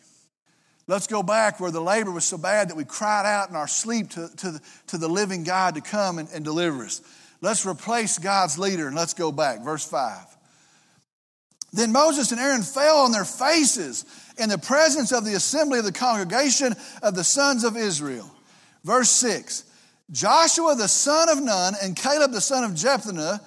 Let's 0.88 1.06
go 1.06 1.22
back 1.22 1.60
where 1.60 1.70
the 1.70 1.80
labor 1.80 2.10
was 2.10 2.26
so 2.26 2.40
bad 2.40 2.70
that 2.70 2.76
we 2.76 2.86
cried 2.86 3.28
out 3.28 3.52
in 3.52 3.56
our 3.56 3.68
sleep 3.68 4.10
to, 4.12 4.30
to, 4.38 4.52
the, 4.52 4.62
to 4.88 4.98
the 4.98 5.08
living 5.08 5.44
God 5.44 5.76
to 5.76 5.82
come 5.82 6.18
and, 6.18 6.28
and 6.34 6.44
deliver 6.44 6.84
us. 6.84 7.02
Let's 7.40 7.68
replace 7.68 8.18
God's 8.18 8.58
leader 8.58 8.88
and 8.88 8.96
let's 8.96 9.14
go 9.14 9.32
back. 9.32 9.64
Verse 9.64 9.86
5. 9.86 10.26
Then 11.72 11.92
Moses 11.92 12.32
and 12.32 12.42
Aaron 12.42 12.64
fell 12.64 12.98
on 12.98 13.12
their 13.12 13.26
faces 13.26 14.06
in 14.40 14.50
the 14.50 14.58
presence 14.58 15.12
of 15.12 15.24
the 15.24 15.36
assembly 15.36 15.78
of 15.78 15.86
the 15.86 15.92
congregation 15.92 16.74
of 17.04 17.14
the 17.14 17.24
sons 17.24 17.64
of 17.64 17.78
Israel. 17.78 18.28
Verse 18.84 19.12
6 19.12 19.66
Joshua 20.10 20.74
the 20.74 20.88
son 20.88 21.30
of 21.30 21.44
Nun 21.44 21.76
and 21.84 21.96
Caleb 21.96 22.32
the 22.32 22.42
son 22.42 22.64
of 22.64 22.72
Jephunneh, 22.72 23.40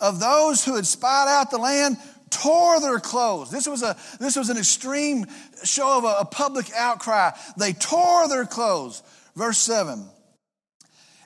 of 0.00 0.18
those 0.18 0.64
who 0.64 0.74
had 0.74 0.86
spied 0.86 1.28
out 1.28 1.52
the 1.52 1.58
land, 1.58 1.96
tore 2.30 2.80
their 2.80 2.98
clothes. 2.98 3.50
This 3.50 3.66
was, 3.66 3.82
a, 3.82 3.96
this 4.20 4.36
was 4.36 4.50
an 4.50 4.56
extreme 4.56 5.26
show 5.64 5.98
of 5.98 6.04
a, 6.04 6.16
a 6.20 6.24
public 6.24 6.70
outcry. 6.76 7.30
They 7.56 7.72
tore 7.72 8.28
their 8.28 8.44
clothes. 8.44 9.02
Verse 9.36 9.58
7. 9.58 10.04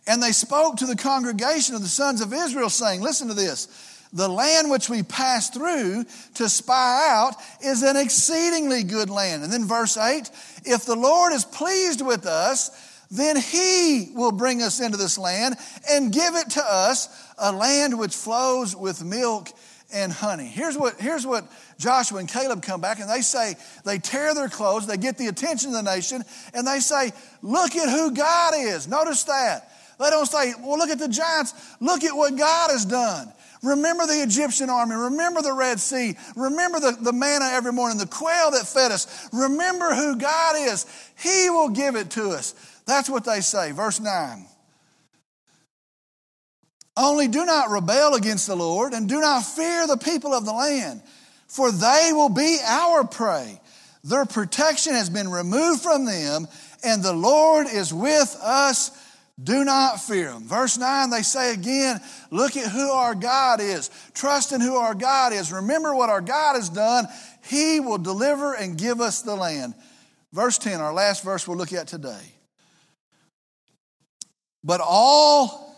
And 0.07 0.23
they 0.23 0.33
spoke 0.33 0.77
to 0.79 0.87
the 0.87 0.97
congregation 0.97 1.75
of 1.75 1.83
the 1.83 1.89
sons 1.89 2.21
of 2.21 2.33
Israel, 2.33 2.71
saying, 2.71 3.01
Listen 3.01 3.29
to 3.29 3.35
this. 3.35 3.89
The 4.13 4.29
land 4.29 4.71
which 4.71 4.91
we 4.91 5.03
passed 5.03 5.55
through 5.55 6.05
to 6.35 6.49
spy 6.49 7.07
out 7.09 7.35
is 7.65 7.83
an 7.83 7.97
exceedingly 7.97 8.83
good 8.83 9.09
land. 9.09 9.43
And 9.43 9.51
then 9.51 9.65
verse 9.65 9.97
8 9.97 10.31
If 10.65 10.85
the 10.85 10.97
Lord 10.97 11.33
is 11.33 11.45
pleased 11.45 12.05
with 12.05 12.27
us, 12.27 12.71
then 13.11 13.37
he 13.37 14.11
will 14.15 14.33
bring 14.33 14.63
us 14.63 14.81
into 14.81 14.97
this 14.97 15.19
land 15.19 15.57
and 15.89 16.13
give 16.13 16.35
it 16.35 16.51
to 16.51 16.65
us, 16.65 17.09
a 17.39 17.53
land 17.53 17.99
which 17.99 18.15
flows 18.15 18.75
with 18.75 19.05
milk 19.05 19.51
and 19.93 20.13
honey. 20.13 20.47
Here's 20.47 20.77
what, 20.77 21.01
here's 21.01 21.27
what 21.27 21.45
Joshua 21.79 22.19
and 22.19 22.29
Caleb 22.29 22.63
come 22.63 22.81
back 22.81 23.01
and 23.01 23.09
they 23.09 23.21
say, 23.21 23.55
they 23.85 23.99
tear 23.99 24.35
their 24.35 24.49
clothes, 24.49 24.87
they 24.87 24.97
get 24.97 25.19
the 25.19 25.27
attention 25.27 25.75
of 25.75 25.85
the 25.85 25.95
nation, 25.95 26.23
and 26.55 26.67
they 26.67 26.81
say, 26.81 27.13
Look 27.43 27.77
at 27.77 27.89
who 27.89 28.13
God 28.13 28.55
is. 28.57 28.89
Notice 28.89 29.25
that. 29.25 29.71
They 29.99 30.11
don't 30.11 30.27
say, 30.27 30.55
Well, 30.61 30.79
look 30.79 30.91
at 30.91 30.99
the 30.99 31.09
giants. 31.09 31.55
Look 31.81 32.05
at 32.05 32.17
what 32.17 32.37
God 32.37 32.71
has 32.71 32.85
done. 32.85 33.33
Remember 33.63 34.07
the 34.07 34.23
Egyptian 34.23 34.71
army. 34.71 34.97
Remember 34.97 35.41
the 35.41 35.53
Red 35.53 35.79
Sea. 35.79 36.17
Remember 36.35 36.81
the, 36.81 36.97
the 37.01 37.13
manna 37.13 37.49
every 37.53 37.73
morning, 37.73 37.97
the 37.97 38.07
quail 38.07 38.51
that 38.51 38.67
fed 38.67 38.91
us. 38.91 39.29
Remember 39.33 39.95
who 39.95 40.17
God 40.17 40.57
is. 40.59 40.85
He 41.17 41.49
will 41.49 41.69
give 41.69 41.95
it 41.95 42.11
to 42.13 42.31
us. 42.31 42.55
That's 42.87 43.09
what 43.09 43.25
they 43.25 43.41
say. 43.41 43.71
Verse 43.71 44.01
9. 44.01 44.47
Only 46.97 47.29
do 47.29 47.45
not 47.47 47.71
rebel 47.71 48.15
against 48.15 48.47
the 48.47 48.57
Lord 48.57 48.93
and 48.93 49.09
do 49.09 49.21
not 49.21 49.41
fear 49.41 49.87
the 49.87 49.97
people 49.97 50.35
of 50.35 50.45
the 50.45 50.53
land, 50.53 51.03
for 51.49 51.73
they 51.73 52.11
will 52.13 52.29
be 52.29 52.59
our 52.65 53.05
prey. 53.05 53.61
Their 54.05 54.27
protection 54.27 54.95
has 54.95 55.09
been 55.09 55.31
removed 55.31 55.83
from 55.83 56.05
them, 56.05 56.49
and 56.85 57.03
the 57.03 57.13
Lord 57.13 57.67
is 57.67 57.95
with 57.95 58.37
us. 58.43 58.91
Do 59.43 59.65
not 59.65 60.01
fear 60.01 60.33
them. 60.33 60.47
Verse 60.47 60.77
9, 60.77 61.11
they 61.11 61.23
say 61.23 61.55
again, 61.55 62.01
look 62.31 62.57
at 62.57 62.71
who 62.71 62.91
our 62.91 63.15
God 63.15 63.61
is. 63.61 63.91
Trust 64.13 64.53
in 64.53 64.61
who 64.61 64.77
our 64.77 64.95
God 64.95 65.33
is. 65.33 65.51
Remember 65.51 65.95
what 65.95 66.11
our 66.11 66.21
God 66.21 66.55
has 66.55 66.69
done. 66.69 67.07
He 67.45 67.81
will 67.81 67.99
deliver 67.99 68.55
and 68.55 68.77
give 68.77 69.01
us 69.01 69.23
the 69.23 69.35
land. 69.35 69.75
Verse 70.33 70.59
10, 70.59 70.81
our 70.81 70.93
last 70.93 71.25
verse 71.25 71.49
we'll 71.49 71.57
look 71.57 71.73
at 71.73 71.89
today. 71.89 72.33
But 74.63 74.81
all, 74.81 75.72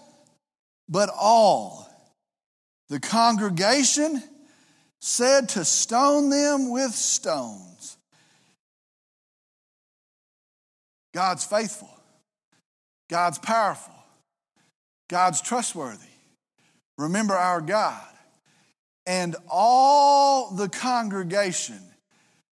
but 0.89 1.11
all, 1.19 1.89
the 2.89 3.01
congregation 3.01 4.23
said 5.01 5.51
to 5.51 5.65
stone 5.65 6.31
them 6.31 6.71
with 6.71 6.93
stones. 6.93 7.97
God's 11.13 11.45
faithful. 11.45 11.91
God's 13.09 13.39
powerful. 13.39 13.95
God's 15.09 15.41
trustworthy. 15.41 16.01
Remember 16.99 17.35
our 17.35 17.61
God. 17.61 18.03
And 19.07 19.37
all 19.49 20.55
the 20.55 20.69
congregation 20.69 21.81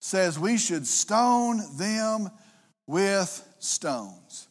says 0.00 0.38
we 0.38 0.58
should 0.58 0.86
stone 0.86 1.62
them 1.76 2.30
with 2.86 3.48
stones. 3.58 4.48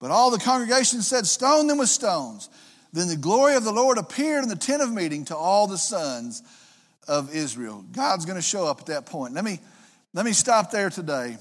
But 0.00 0.10
all 0.10 0.30
the 0.30 0.38
congregation 0.38 1.02
said, 1.02 1.26
Stone 1.26 1.66
them 1.66 1.78
with 1.78 1.88
stones. 1.88 2.48
Then 2.92 3.08
the 3.08 3.16
glory 3.16 3.54
of 3.54 3.64
the 3.64 3.72
Lord 3.72 3.98
appeared 3.98 4.42
in 4.42 4.48
the 4.48 4.56
tent 4.56 4.82
of 4.82 4.92
meeting 4.92 5.24
to 5.26 5.36
all 5.36 5.66
the 5.66 5.78
sons 5.78 6.42
of 7.06 7.34
Israel. 7.34 7.84
God's 7.92 8.24
going 8.24 8.36
to 8.36 8.42
show 8.42 8.66
up 8.66 8.80
at 8.80 8.86
that 8.86 9.06
point. 9.06 9.34
Let 9.34 9.44
me, 9.44 9.60
let 10.12 10.24
me 10.24 10.32
stop 10.32 10.70
there 10.70 10.90
today. 10.90 11.36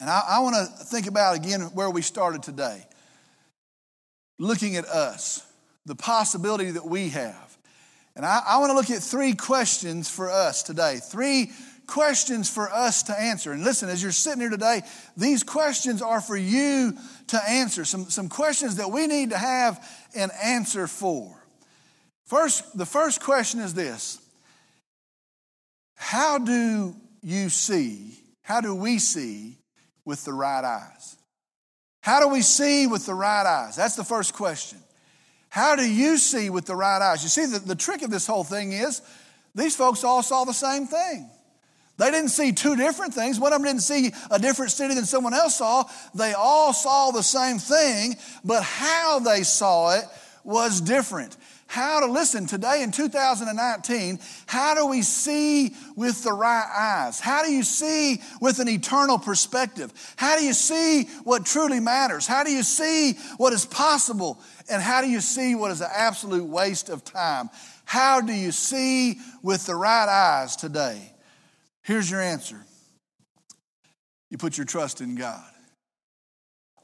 And 0.00 0.08
I, 0.08 0.22
I 0.28 0.40
want 0.40 0.56
to 0.56 0.84
think 0.84 1.06
about 1.06 1.36
again 1.36 1.60
where 1.74 1.90
we 1.90 2.02
started 2.02 2.42
today. 2.42 2.84
Looking 4.38 4.76
at 4.76 4.84
us, 4.84 5.44
the 5.84 5.96
possibility 5.96 6.70
that 6.70 6.86
we 6.86 7.08
have. 7.08 7.58
And 8.14 8.24
I, 8.24 8.40
I 8.46 8.58
want 8.58 8.70
to 8.70 8.74
look 8.74 8.90
at 8.90 9.02
three 9.02 9.34
questions 9.34 10.08
for 10.08 10.30
us 10.30 10.62
today. 10.62 10.98
Three 11.02 11.52
questions 11.88 12.48
for 12.48 12.70
us 12.70 13.02
to 13.04 13.20
answer. 13.20 13.50
And 13.50 13.64
listen, 13.64 13.88
as 13.88 14.00
you're 14.00 14.12
sitting 14.12 14.40
here 14.40 14.50
today, 14.50 14.82
these 15.16 15.42
questions 15.42 16.00
are 16.00 16.20
for 16.20 16.36
you 16.36 16.96
to 17.28 17.50
answer. 17.50 17.84
Some, 17.84 18.04
some 18.10 18.28
questions 18.28 18.76
that 18.76 18.92
we 18.92 19.08
need 19.08 19.30
to 19.30 19.38
have 19.38 19.84
an 20.14 20.30
answer 20.40 20.86
for. 20.86 21.34
First, 22.26 22.76
the 22.76 22.86
first 22.86 23.20
question 23.20 23.58
is 23.58 23.74
this 23.74 24.20
How 25.96 26.38
do 26.38 26.94
you 27.22 27.48
see, 27.48 28.12
how 28.42 28.60
do 28.60 28.74
we 28.74 28.98
see 28.98 29.58
with 30.04 30.24
the 30.24 30.32
right 30.32 30.64
eyes? 30.64 31.16
How 32.00 32.20
do 32.20 32.28
we 32.28 32.42
see 32.42 32.86
with 32.86 33.06
the 33.06 33.14
right 33.14 33.44
eyes? 33.44 33.76
That's 33.76 33.96
the 33.96 34.04
first 34.04 34.34
question. 34.34 34.78
How 35.50 35.74
do 35.76 35.90
you 35.90 36.18
see 36.18 36.50
with 36.50 36.66
the 36.66 36.76
right 36.76 37.00
eyes? 37.00 37.22
You 37.22 37.28
see, 37.30 37.46
the, 37.46 37.58
the 37.58 37.74
trick 37.74 38.02
of 38.02 38.10
this 38.10 38.26
whole 38.26 38.44
thing 38.44 38.72
is 38.72 39.00
these 39.54 39.74
folks 39.74 40.04
all 40.04 40.22
saw 40.22 40.44
the 40.44 40.52
same 40.52 40.86
thing. 40.86 41.28
They 41.98 42.12
didn't 42.12 42.30
see 42.30 42.52
two 42.52 42.76
different 42.76 43.12
things. 43.12 43.40
One 43.40 43.52
of 43.52 43.60
them 43.60 43.66
didn't 43.66 43.82
see 43.82 44.12
a 44.30 44.38
different 44.38 44.70
city 44.70 44.94
than 44.94 45.04
someone 45.04 45.34
else 45.34 45.56
saw. 45.56 45.84
They 46.14 46.32
all 46.32 46.72
saw 46.72 47.10
the 47.10 47.22
same 47.22 47.58
thing, 47.58 48.16
but 48.44 48.62
how 48.62 49.18
they 49.18 49.42
saw 49.42 49.96
it 49.96 50.04
was 50.44 50.80
different. 50.80 51.36
How 51.66 52.00
to 52.00 52.06
listen 52.06 52.46
today 52.46 52.82
in 52.82 52.92
2019 52.92 54.18
how 54.46 54.74
do 54.74 54.86
we 54.86 55.02
see 55.02 55.74
with 55.96 56.24
the 56.24 56.32
right 56.32 56.64
eyes? 56.74 57.20
How 57.20 57.44
do 57.44 57.52
you 57.52 57.62
see 57.62 58.22
with 58.40 58.58
an 58.58 58.68
eternal 58.68 59.18
perspective? 59.18 59.92
How 60.16 60.38
do 60.38 60.44
you 60.44 60.54
see 60.54 61.04
what 61.24 61.44
truly 61.44 61.80
matters? 61.80 62.26
How 62.26 62.42
do 62.44 62.50
you 62.50 62.62
see 62.62 63.18
what 63.36 63.52
is 63.52 63.66
possible? 63.66 64.40
And 64.70 64.80
how 64.80 65.02
do 65.02 65.10
you 65.10 65.20
see 65.20 65.54
what 65.54 65.70
is 65.70 65.82
an 65.82 65.90
absolute 65.94 66.44
waste 66.44 66.88
of 66.88 67.04
time? 67.04 67.50
How 67.84 68.22
do 68.22 68.32
you 68.32 68.52
see 68.52 69.18
with 69.42 69.66
the 69.66 69.74
right 69.74 70.08
eyes 70.08 70.56
today 70.56 71.12
here's 71.88 72.08
your 72.08 72.20
answer 72.20 72.64
you 74.30 74.38
put 74.38 74.56
your 74.56 74.64
trust 74.64 75.00
in 75.00 75.16
god 75.16 75.50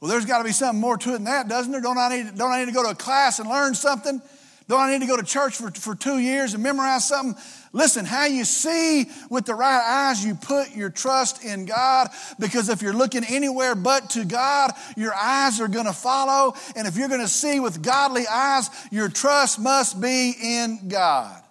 well 0.01 0.11
there's 0.11 0.27
got 0.27 0.38
to 0.38 0.45
be 0.45 0.53
something 0.53 0.81
more 0.81 0.97
to 0.97 1.11
it 1.11 1.12
than 1.12 1.25
that 1.25 1.49
doesn't 1.49 1.71
there 1.71 1.81
don't 1.81 1.99
i 1.99 2.09
need, 2.09 2.37
don't 2.37 2.51
I 2.51 2.59
need 2.59 2.67
to 2.67 2.75
go 2.75 2.83
to 2.83 2.90
a 2.90 2.95
class 2.97 3.38
and 3.38 3.49
learn 3.49 3.75
something 3.75 4.21
don't 4.67 4.81
I 4.81 4.93
need 4.93 5.03
to 5.03 5.07
go 5.07 5.19
to 5.19 5.23
church 5.23 5.57
for, 5.57 5.71
for 5.71 5.95
two 5.95 6.19
years 6.19 6.55
and 6.55 6.62
memorize 6.62 7.07
something? 7.07 7.40
Listen, 7.75 8.07
how 8.07 8.25
you 8.25 8.47
see 8.47 9.05
with 9.29 9.45
the 9.45 9.55
right 9.55 10.09
eyes, 10.09 10.25
you 10.25 10.35
put 10.35 10.75
your 10.75 10.88
trust 10.88 11.45
in 11.45 11.67
God 11.67 12.09
because 12.38 12.71
if 12.71 12.81
you're 12.81 12.95
looking 12.95 13.25
anywhere 13.25 13.75
but 13.75 14.11
to 14.11 14.25
God, 14.25 14.73
your 14.97 15.14
eyes 15.14 15.61
are 15.61 15.69
going 15.69 15.85
to 15.85 15.93
follow. 15.93 16.55
And 16.77 16.87
if 16.88 16.97
you're 16.97 17.09
going 17.09 17.21
to 17.21 17.29
see 17.29 17.61
with 17.61 17.83
godly 17.83 18.27
eyes, 18.27 18.71
your 18.90 19.11
trust 19.11 19.59
must 19.59 20.01
be 20.01 20.35
in 20.40 20.88
God. 20.88 21.43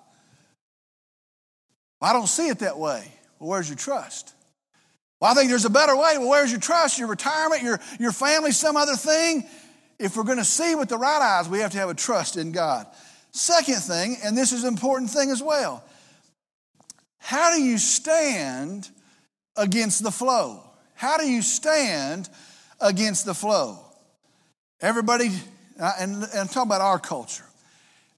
I 2.01 2.13
don't 2.13 2.27
see 2.27 2.47
it 2.47 2.59
that 2.59 2.79
way. 2.79 3.11
Well, 3.43 3.49
where's 3.49 3.67
your 3.67 3.77
trust? 3.77 4.33
Well, 5.19 5.29
I 5.29 5.33
think 5.33 5.49
there's 5.49 5.65
a 5.65 5.69
better 5.69 5.97
way. 5.97 6.17
Well, 6.17 6.29
where's 6.29 6.49
your 6.49 6.61
trust? 6.61 6.97
Your 6.97 7.09
retirement, 7.09 7.61
your, 7.61 7.77
your 7.99 8.13
family, 8.13 8.53
some 8.53 8.77
other 8.77 8.95
thing? 8.95 9.43
If 9.99 10.15
we're 10.15 10.23
going 10.23 10.37
to 10.37 10.45
see 10.45 10.75
with 10.75 10.87
the 10.87 10.97
right 10.97 11.21
eyes, 11.21 11.49
we 11.49 11.59
have 11.59 11.71
to 11.71 11.77
have 11.77 11.89
a 11.89 11.93
trust 11.93 12.37
in 12.37 12.53
God. 12.53 12.87
Second 13.31 13.81
thing, 13.81 14.15
and 14.23 14.37
this 14.37 14.53
is 14.53 14.63
an 14.63 14.69
important 14.69 15.09
thing 15.09 15.29
as 15.29 15.43
well, 15.43 15.83
how 17.17 17.53
do 17.53 17.61
you 17.61 17.77
stand 17.77 18.89
against 19.57 20.03
the 20.03 20.11
flow? 20.11 20.63
How 20.93 21.17
do 21.17 21.29
you 21.29 21.41
stand 21.41 22.29
against 22.79 23.25
the 23.25 23.33
flow? 23.33 23.77
Everybody, 24.79 25.31
uh, 25.77 25.91
and, 25.99 26.23
I'm 26.33 26.47
talking 26.47 26.69
about 26.69 26.79
our 26.79 26.97
culture. 26.97 27.43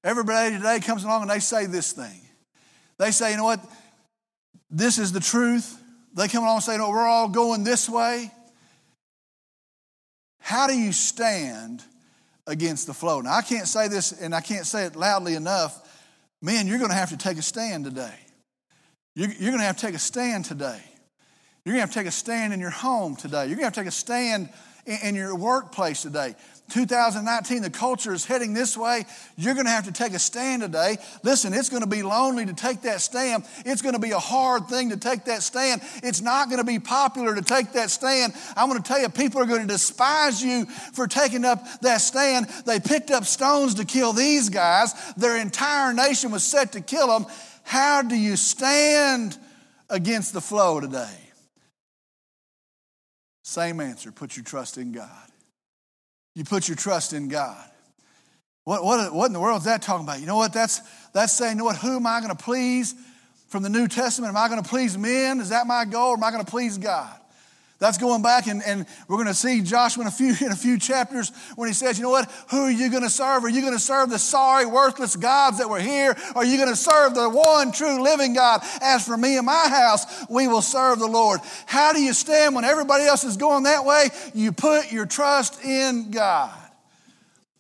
Everybody 0.03 0.55
today 0.55 0.79
comes 0.81 1.03
along 1.03 1.23
and 1.23 1.31
they 1.31 1.39
say 1.39 1.65
this 1.65 1.93
thing. 1.93 2.21
They 2.99 3.09
say, 3.09 3.31
you 3.31 3.37
know 3.37 3.45
what? 3.45 3.59
This 4.75 4.97
is 4.97 5.13
the 5.13 5.21
truth. 5.21 5.81
They 6.15 6.27
come 6.27 6.43
along 6.43 6.57
and 6.57 6.63
say, 6.63 6.77
no, 6.77 6.89
we're 6.89 7.07
all 7.07 7.29
going 7.29 7.63
this 7.63 7.87
way. 7.87 8.29
How 10.41 10.67
do 10.67 10.77
you 10.77 10.91
stand 10.91 11.81
against 12.45 12.85
the 12.85 12.93
flow? 12.93 13.21
Now, 13.21 13.35
I 13.35 13.41
can't 13.41 13.69
say 13.69 13.87
this 13.87 14.11
and 14.11 14.35
I 14.35 14.41
can't 14.41 14.65
say 14.65 14.83
it 14.83 14.97
loudly 14.97 15.35
enough. 15.35 15.81
Man, 16.41 16.67
you're 16.67 16.77
going 16.77 16.89
to 16.89 16.95
have 16.95 17.11
to 17.11 17.17
take 17.17 17.37
a 17.37 17.41
stand 17.41 17.85
today. 17.85 18.13
You're, 19.15 19.29
going 19.29 19.59
to 19.59 19.63
have 19.63 19.77
to 19.77 19.85
take 19.85 19.95
a 19.95 19.99
stand 19.99 20.43
today. 20.43 20.81
You're 21.63 21.75
going 21.75 21.77
to 21.77 21.87
have 21.87 21.91
to 21.91 21.99
take 21.99 22.07
a 22.07 22.11
stand 22.11 22.53
in 22.53 22.59
your 22.59 22.69
home 22.69 23.15
today. 23.15 23.47
You're 23.47 23.55
going 23.55 23.59
to 23.59 23.63
have 23.63 23.73
to 23.75 23.79
take 23.79 23.87
a 23.87 23.91
stand 23.91 24.49
in 24.85 25.15
your 25.15 25.37
workplace 25.37 26.01
today. 26.01 26.35
2019, 26.69 27.61
the 27.61 27.69
culture 27.69 28.13
is 28.13 28.25
heading 28.25 28.53
this 28.53 28.75
way. 28.75 29.05
You're 29.37 29.53
going 29.53 29.67
to 29.67 29.71
have 29.71 29.85
to 29.85 29.91
take 29.91 30.13
a 30.13 30.19
stand 30.19 30.63
today. 30.63 30.97
Listen, 31.23 31.53
it's 31.53 31.69
going 31.69 31.83
to 31.83 31.89
be 31.89 32.01
lonely 32.01 32.45
to 32.45 32.53
take 32.53 32.81
that 32.81 33.01
stand. 33.01 33.43
It's 33.65 33.81
going 33.81 33.93
to 33.93 33.99
be 33.99 34.11
a 34.11 34.19
hard 34.19 34.67
thing 34.67 34.89
to 34.89 34.97
take 34.97 35.25
that 35.25 35.43
stand. 35.43 35.81
It's 36.01 36.21
not 36.21 36.49
going 36.49 36.57
to 36.57 36.65
be 36.65 36.79
popular 36.79 37.35
to 37.35 37.41
take 37.41 37.73
that 37.73 37.91
stand. 37.91 38.33
I'm 38.57 38.69
going 38.69 38.81
to 38.81 38.87
tell 38.87 38.99
you, 38.99 39.09
people 39.09 39.41
are 39.41 39.45
going 39.45 39.61
to 39.61 39.67
despise 39.67 40.43
you 40.43 40.65
for 40.65 41.07
taking 41.07 41.45
up 41.45 41.63
that 41.81 42.01
stand. 42.01 42.47
They 42.65 42.79
picked 42.79 43.11
up 43.11 43.25
stones 43.25 43.75
to 43.75 43.85
kill 43.85 44.13
these 44.13 44.49
guys, 44.49 44.93
their 45.13 45.37
entire 45.37 45.93
nation 45.93 46.31
was 46.31 46.43
set 46.43 46.71
to 46.73 46.81
kill 46.81 47.07
them. 47.07 47.25
How 47.63 48.01
do 48.01 48.15
you 48.15 48.35
stand 48.35 49.37
against 49.89 50.33
the 50.33 50.41
flow 50.41 50.79
today? 50.79 51.17
Same 53.43 53.79
answer 53.79 54.11
put 54.11 54.35
your 54.35 54.43
trust 54.43 54.77
in 54.77 54.91
God. 54.91 55.24
You 56.35 56.43
put 56.43 56.67
your 56.67 56.75
trust 56.75 57.13
in 57.13 57.29
God. 57.29 57.57
What, 58.65 58.83
what, 58.83 59.13
what 59.13 59.27
in 59.27 59.33
the 59.33 59.39
world 59.39 59.59
is 59.59 59.65
that 59.65 59.81
talking 59.81 60.05
about? 60.05 60.19
You 60.19 60.25
know 60.25 60.35
what? 60.35 60.51
That's, 60.51 60.81
that's 61.13 61.33
saying, 61.33 61.53
you 61.53 61.57
know 61.59 61.65
what? 61.65 61.77
Who 61.77 61.95
am 61.95 62.05
I 62.05 62.19
going 62.19 62.35
to 62.35 62.43
please 62.43 62.93
from 63.47 63.63
the 63.63 63.69
New 63.69 63.87
Testament? 63.87 64.31
Am 64.31 64.37
I 64.37 64.49
going 64.49 64.61
to 64.61 64.67
please 64.67 64.97
men? 64.97 65.39
Is 65.39 65.49
that 65.49 65.65
my 65.65 65.85
goal? 65.85 66.09
Or 66.09 66.17
am 66.17 66.23
I 66.23 66.31
going 66.31 66.43
to 66.43 66.49
please 66.49 66.77
God? 66.77 67.15
That's 67.77 67.97
going 67.97 68.21
back, 68.21 68.47
and, 68.47 68.63
and 68.63 68.85
we're 69.09 69.17
going 69.17 69.27
to 69.27 69.33
see 69.33 69.61
Joshua 69.61 70.03
in 70.03 70.07
a 70.07 70.11
few 70.11 70.29
in 70.45 70.51
a 70.51 70.55
few 70.55 70.79
chapters 70.79 71.31
when 71.55 71.67
he 71.67 71.73
says, 71.73 71.97
"You 71.97 72.03
know 72.03 72.09
what? 72.09 72.31
Who 72.49 72.63
are 72.63 72.71
you 72.71 72.89
going 72.89 73.03
to 73.03 73.09
serve? 73.09 73.43
Are 73.43 73.49
you 73.49 73.61
going 73.61 73.73
to 73.73 73.79
serve 73.79 74.09
the 74.09 74.19
sorry, 74.19 74.65
worthless 74.65 75.15
gods 75.15 75.57
that 75.57 75.69
were 75.69 75.79
here? 75.79 76.15
Or 76.35 76.37
are 76.37 76.45
you 76.45 76.57
going 76.57 76.69
to 76.69 76.75
serve 76.75 77.15
the 77.15 77.29
one 77.29 77.73
true 77.73 78.01
living 78.01 78.33
God? 78.33 78.61
As 78.81 79.05
for 79.05 79.17
me 79.17 79.35
and 79.37 79.45
my 79.45 79.67
house, 79.69 80.05
we 80.29 80.47
will 80.47 80.61
serve 80.61 80.99
the 80.99 81.07
Lord." 81.07 81.41
How 81.65 81.91
do 81.91 82.01
you 82.01 82.13
stand 82.13 82.55
when 82.55 82.63
everybody 82.63 83.03
else 83.03 83.25
is 83.25 83.35
going 83.35 83.63
that 83.63 83.83
way? 83.83 84.09
You 84.33 84.53
put 84.53 84.91
your 84.91 85.05
trust 85.05 85.63
in 85.63 86.11
God. 86.11 86.53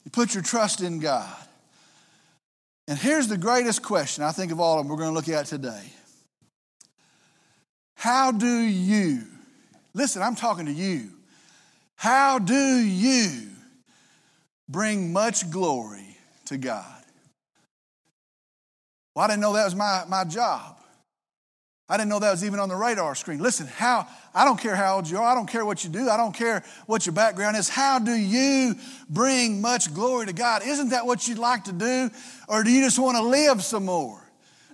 You 0.05 0.11
put 0.11 0.33
your 0.33 0.43
trust 0.43 0.81
in 0.81 0.99
God. 0.99 1.35
And 2.87 2.97
here's 2.97 3.27
the 3.27 3.37
greatest 3.37 3.81
question 3.81 4.23
I 4.23 4.31
think 4.31 4.51
of 4.53 4.61
all 4.61 4.79
of 4.79 4.85
them 4.85 4.89
we're 4.89 5.01
going 5.01 5.09
to 5.09 5.15
look 5.15 5.27
at 5.27 5.47
today. 5.47 5.83
How 7.95 8.31
do 8.31 8.47
you 8.47 9.23
Listen, 9.95 10.21
I'm 10.21 10.35
talking 10.35 10.65
to 10.65 10.73
you. 10.73 11.09
How 11.95 12.37
do 12.37 12.53
you 12.53 13.47
bring 14.67 15.13
much 15.13 15.49
glory 15.49 16.17
to 16.47 16.57
God? 16.57 16.85
Well, 19.15 19.23
I 19.23 19.29
didn't 19.29 19.41
know 19.41 19.53
that 19.53 19.63
was 19.63 19.73
my, 19.73 20.03
my 20.09 20.25
job. 20.25 20.77
I 21.87 21.95
didn't 21.95 22.09
know 22.09 22.19
that 22.19 22.31
was 22.31 22.43
even 22.43 22.59
on 22.59 22.67
the 22.67 22.75
radar 22.75 23.15
screen. 23.15 23.39
Listen, 23.39 23.67
how 23.67 24.05
I 24.33 24.43
don't 24.43 24.59
care 24.59 24.75
how 24.75 24.97
old 24.97 25.09
you 25.09 25.17
are, 25.17 25.23
I 25.23 25.33
don't 25.33 25.47
care 25.47 25.63
what 25.63 25.85
you 25.85 25.89
do, 25.89 26.09
I 26.09 26.17
don't 26.17 26.35
care 26.35 26.63
what 26.87 27.05
your 27.05 27.13
background 27.13 27.55
is. 27.55 27.69
How 27.69 27.99
do 27.99 28.11
you 28.11 28.75
bring 29.07 29.61
much 29.61 29.93
glory 29.93 30.25
to 30.25 30.33
God? 30.33 30.63
Isn't 30.65 30.89
that 30.89 31.05
what 31.05 31.25
you'd 31.27 31.37
like 31.37 31.65
to 31.65 31.71
do? 31.71 32.09
Or 32.49 32.63
do 32.63 32.71
you 32.71 32.83
just 32.83 32.99
want 32.99 33.15
to 33.15 33.23
live 33.23 33.63
some 33.63 33.85
more? 33.85 34.24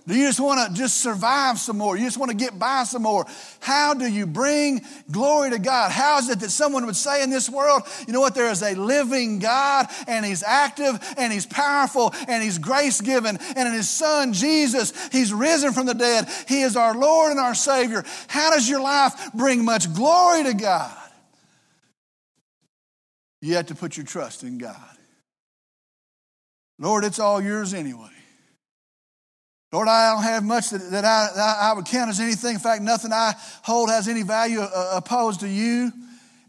Do 0.06 0.16
you 0.16 0.26
just 0.26 0.40
want 0.40 0.68
to 0.68 0.74
just 0.74 1.00
survive 1.00 1.60
some 1.60 1.78
more? 1.78 1.96
You 1.96 2.04
just 2.04 2.18
want 2.18 2.32
to 2.32 2.36
get 2.36 2.58
by 2.58 2.82
some 2.82 3.02
more? 3.02 3.24
How 3.60 3.94
do 3.94 4.04
you 4.04 4.26
bring 4.26 4.84
glory 5.10 5.50
to 5.50 5.60
God? 5.60 5.92
How 5.92 6.18
is 6.18 6.28
it 6.28 6.40
that 6.40 6.50
someone 6.50 6.86
would 6.86 6.96
say 6.96 7.22
in 7.22 7.30
this 7.30 7.48
world, 7.48 7.82
you 8.06 8.12
know 8.12 8.20
what, 8.20 8.34
there 8.34 8.50
is 8.50 8.62
a 8.62 8.74
living 8.74 9.38
God 9.38 9.86
and 10.08 10.26
He's 10.26 10.42
active 10.42 10.98
and 11.16 11.32
He's 11.32 11.46
powerful 11.46 12.12
and 12.26 12.42
He's 12.42 12.58
grace 12.58 13.00
given 13.00 13.38
and 13.56 13.68
in 13.68 13.74
His 13.74 13.88
Son 13.88 14.32
Jesus, 14.32 14.92
He's 15.12 15.32
risen 15.32 15.72
from 15.72 15.86
the 15.86 15.94
dead. 15.94 16.26
He 16.48 16.62
is 16.62 16.76
our 16.76 16.96
Lord 16.96 17.30
and 17.30 17.38
our 17.38 17.54
Savior. 17.54 18.04
How 18.26 18.50
does 18.50 18.68
your 18.68 18.80
life 18.80 19.32
bring 19.34 19.64
much 19.64 19.92
glory 19.94 20.42
to 20.44 20.54
God? 20.54 20.96
You 23.40 23.54
have 23.54 23.66
to 23.66 23.76
put 23.76 23.96
your 23.96 24.06
trust 24.06 24.42
in 24.42 24.58
God. 24.58 24.76
Lord, 26.78 27.04
it's 27.04 27.20
all 27.20 27.40
yours 27.40 27.72
anyway. 27.72 28.08
Lord, 29.72 29.88
I 29.88 30.12
don't 30.12 30.22
have 30.22 30.44
much 30.44 30.70
that, 30.70 30.90
that, 30.90 31.04
I, 31.04 31.28
that 31.34 31.56
I 31.62 31.72
would 31.72 31.86
count 31.86 32.10
as 32.10 32.20
anything. 32.20 32.54
In 32.54 32.60
fact, 32.60 32.82
nothing 32.82 33.12
I 33.12 33.32
hold 33.62 33.88
has 33.88 34.06
any 34.06 34.22
value 34.22 34.60
uh, 34.60 34.92
opposed 34.96 35.40
to 35.40 35.48
you. 35.48 35.90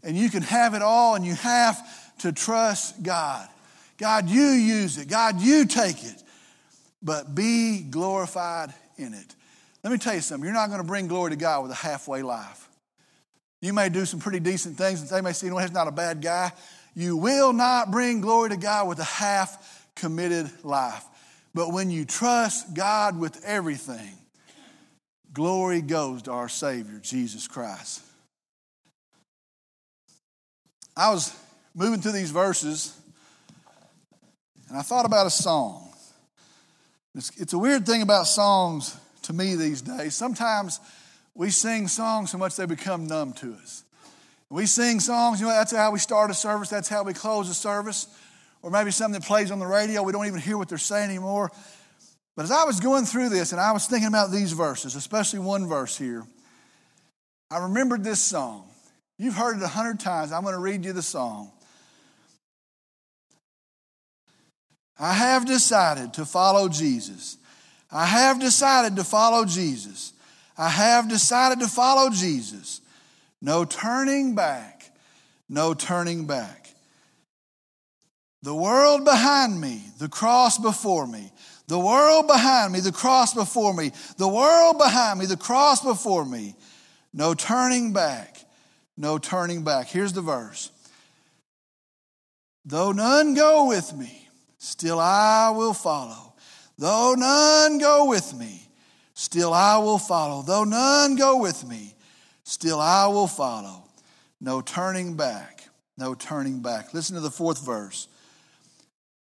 And 0.02 0.14
you 0.16 0.28
can 0.28 0.42
have 0.42 0.74
it 0.74 0.82
all, 0.82 1.14
and 1.14 1.24
you 1.24 1.34
have 1.34 1.78
to 2.18 2.32
trust 2.32 3.02
God. 3.02 3.48
God, 3.96 4.28
you 4.28 4.42
use 4.42 4.98
it. 4.98 5.08
God, 5.08 5.40
you 5.40 5.64
take 5.64 6.04
it. 6.04 6.22
But 7.02 7.34
be 7.34 7.80
glorified 7.80 8.74
in 8.98 9.14
it. 9.14 9.34
Let 9.82 9.92
me 9.92 9.98
tell 9.98 10.14
you 10.14 10.20
something. 10.20 10.44
You're 10.44 10.54
not 10.54 10.68
going 10.68 10.80
to 10.80 10.86
bring 10.86 11.06
glory 11.06 11.30
to 11.30 11.36
God 11.36 11.62
with 11.62 11.72
a 11.72 11.76
halfway 11.76 12.22
life. 12.22 12.68
You 13.62 13.72
may 13.72 13.88
do 13.88 14.04
some 14.04 14.20
pretty 14.20 14.40
decent 14.40 14.76
things, 14.76 15.00
and 15.00 15.08
they 15.08 15.22
may 15.22 15.32
say, 15.32 15.46
you 15.46 15.52
know, 15.52 15.58
he's 15.58 15.72
not 15.72 15.88
a 15.88 15.92
bad 15.92 16.20
guy. 16.20 16.52
You 16.94 17.16
will 17.16 17.54
not 17.54 17.90
bring 17.90 18.20
glory 18.20 18.50
to 18.50 18.56
God 18.58 18.88
with 18.88 18.98
a 18.98 19.04
half 19.04 19.88
committed 19.94 20.50
life. 20.62 21.04
But 21.54 21.72
when 21.72 21.90
you 21.90 22.04
trust 22.04 22.74
God 22.74 23.18
with 23.18 23.44
everything, 23.44 24.18
glory 25.32 25.80
goes 25.80 26.22
to 26.22 26.32
our 26.32 26.48
Savior, 26.48 26.98
Jesus 27.00 27.46
Christ. 27.46 28.02
I 30.96 31.10
was 31.10 31.34
moving 31.74 32.00
through 32.00 32.12
these 32.12 32.30
verses 32.30 32.96
and 34.68 34.78
I 34.78 34.82
thought 34.82 35.06
about 35.06 35.26
a 35.26 35.30
song. 35.30 35.92
It's, 37.14 37.30
it's, 37.40 37.52
a 37.52 37.58
weird 37.58 37.86
thing 37.86 38.02
about 38.02 38.26
songs 38.26 38.96
to 39.22 39.32
me 39.32 39.54
these 39.54 39.82
days. 39.82 40.14
Sometimes 40.14 40.80
we 41.34 41.50
sing 41.50 41.86
songs 41.86 42.32
so 42.32 42.38
much 42.38 42.56
they 42.56 42.66
become 42.66 43.06
numb 43.06 43.32
to 43.34 43.54
us. 43.54 43.84
We 44.50 44.66
sing 44.66 45.00
songs, 45.00 45.40
you 45.40 45.46
know, 45.46 45.52
that's 45.52 45.72
how 45.72 45.92
we 45.92 45.98
start 45.98 46.30
a 46.30 46.34
service, 46.34 46.68
that's 46.68 46.88
how 46.88 47.02
we 47.04 47.12
close 47.12 47.48
a 47.48 47.54
service 47.54 48.06
or 48.64 48.70
maybe 48.70 48.90
something 48.90 49.20
that 49.20 49.26
plays 49.26 49.50
on 49.50 49.58
the 49.58 49.66
radio, 49.66 50.02
we 50.02 50.10
don't 50.10 50.24
even 50.24 50.40
hear 50.40 50.56
what 50.56 50.70
they're 50.70 50.78
saying 50.78 51.10
anymore. 51.10 51.52
But 52.34 52.44
as 52.44 52.50
I 52.50 52.64
was 52.64 52.80
going 52.80 53.04
through 53.04 53.28
this 53.28 53.52
and 53.52 53.60
I 53.60 53.72
was 53.72 53.86
thinking 53.86 54.08
about 54.08 54.30
these 54.30 54.52
verses, 54.52 54.96
especially 54.96 55.40
one 55.40 55.68
verse 55.68 55.98
here, 55.98 56.24
I 57.50 57.58
remembered 57.58 58.02
this 58.02 58.20
song. 58.20 58.66
You've 59.18 59.34
heard 59.34 59.58
it 59.58 59.62
a 59.62 59.68
hundred 59.68 60.00
times. 60.00 60.32
I'm 60.32 60.44
going 60.44 60.54
to 60.54 60.60
read 60.60 60.82
you 60.86 60.94
the 60.94 61.02
song. 61.02 61.52
I 64.98 65.12
have 65.12 65.44
decided 65.44 66.14
to 66.14 66.24
follow 66.24 66.70
Jesus. 66.70 67.36
I 67.92 68.06
have 68.06 68.40
decided 68.40 68.96
to 68.96 69.04
follow 69.04 69.44
Jesus. 69.44 70.14
I 70.56 70.70
have 70.70 71.06
decided 71.10 71.60
to 71.60 71.68
follow 71.68 72.08
Jesus. 72.08 72.80
No 73.42 73.66
turning 73.66 74.34
back. 74.34 74.90
No 75.50 75.74
turning 75.74 76.24
back. 76.24 76.63
The 78.44 78.54
world 78.54 79.06
behind 79.06 79.58
me, 79.58 79.80
the 79.98 80.10
cross 80.10 80.58
before 80.58 81.06
me. 81.06 81.32
The 81.66 81.78
world 81.78 82.26
behind 82.26 82.74
me, 82.74 82.80
the 82.80 82.92
cross 82.92 83.32
before 83.32 83.72
me. 83.72 83.90
The 84.18 84.28
world 84.28 84.76
behind 84.76 85.18
me, 85.18 85.24
the 85.24 85.38
cross 85.38 85.82
before 85.82 86.26
me. 86.26 86.54
No 87.14 87.32
turning 87.32 87.94
back. 87.94 88.44
No 88.98 89.16
turning 89.16 89.64
back. 89.64 89.86
Here's 89.86 90.12
the 90.12 90.20
verse. 90.20 90.70
Though 92.66 92.92
none 92.92 93.32
go 93.32 93.66
with 93.66 93.96
me, 93.96 94.28
still 94.58 95.00
I 95.00 95.48
will 95.48 95.72
follow. 95.72 96.34
Though 96.76 97.14
none 97.16 97.78
go 97.78 98.10
with 98.10 98.34
me, 98.34 98.68
still 99.14 99.54
I 99.54 99.78
will 99.78 99.98
follow. 99.98 100.42
Though 100.42 100.64
none 100.64 101.16
go 101.16 101.38
with 101.38 101.66
me, 101.66 101.94
still 102.42 102.78
I 102.78 103.06
will 103.06 103.26
follow. 103.26 103.84
No 104.38 104.60
turning 104.60 105.16
back. 105.16 105.66
No 105.96 106.14
turning 106.14 106.60
back. 106.60 106.92
Listen 106.92 107.14
to 107.14 107.22
the 107.22 107.30
fourth 107.30 107.64
verse. 107.64 108.06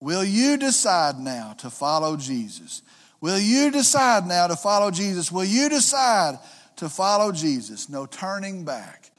Will 0.03 0.25
you 0.25 0.57
decide 0.57 1.17
now 1.17 1.53
to 1.59 1.69
follow 1.69 2.17
Jesus? 2.17 2.81
Will 3.21 3.39
you 3.39 3.71
decide 3.71 4.27
now 4.27 4.47
to 4.47 4.57
follow 4.57 4.91
Jesus? 4.91 5.31
Will 5.31 5.45
you 5.45 5.69
decide 5.69 6.39
to 6.75 6.89
follow 6.89 7.31
Jesus? 7.31 7.87
No 7.87 8.05
turning 8.05 8.65
back. 8.65 9.11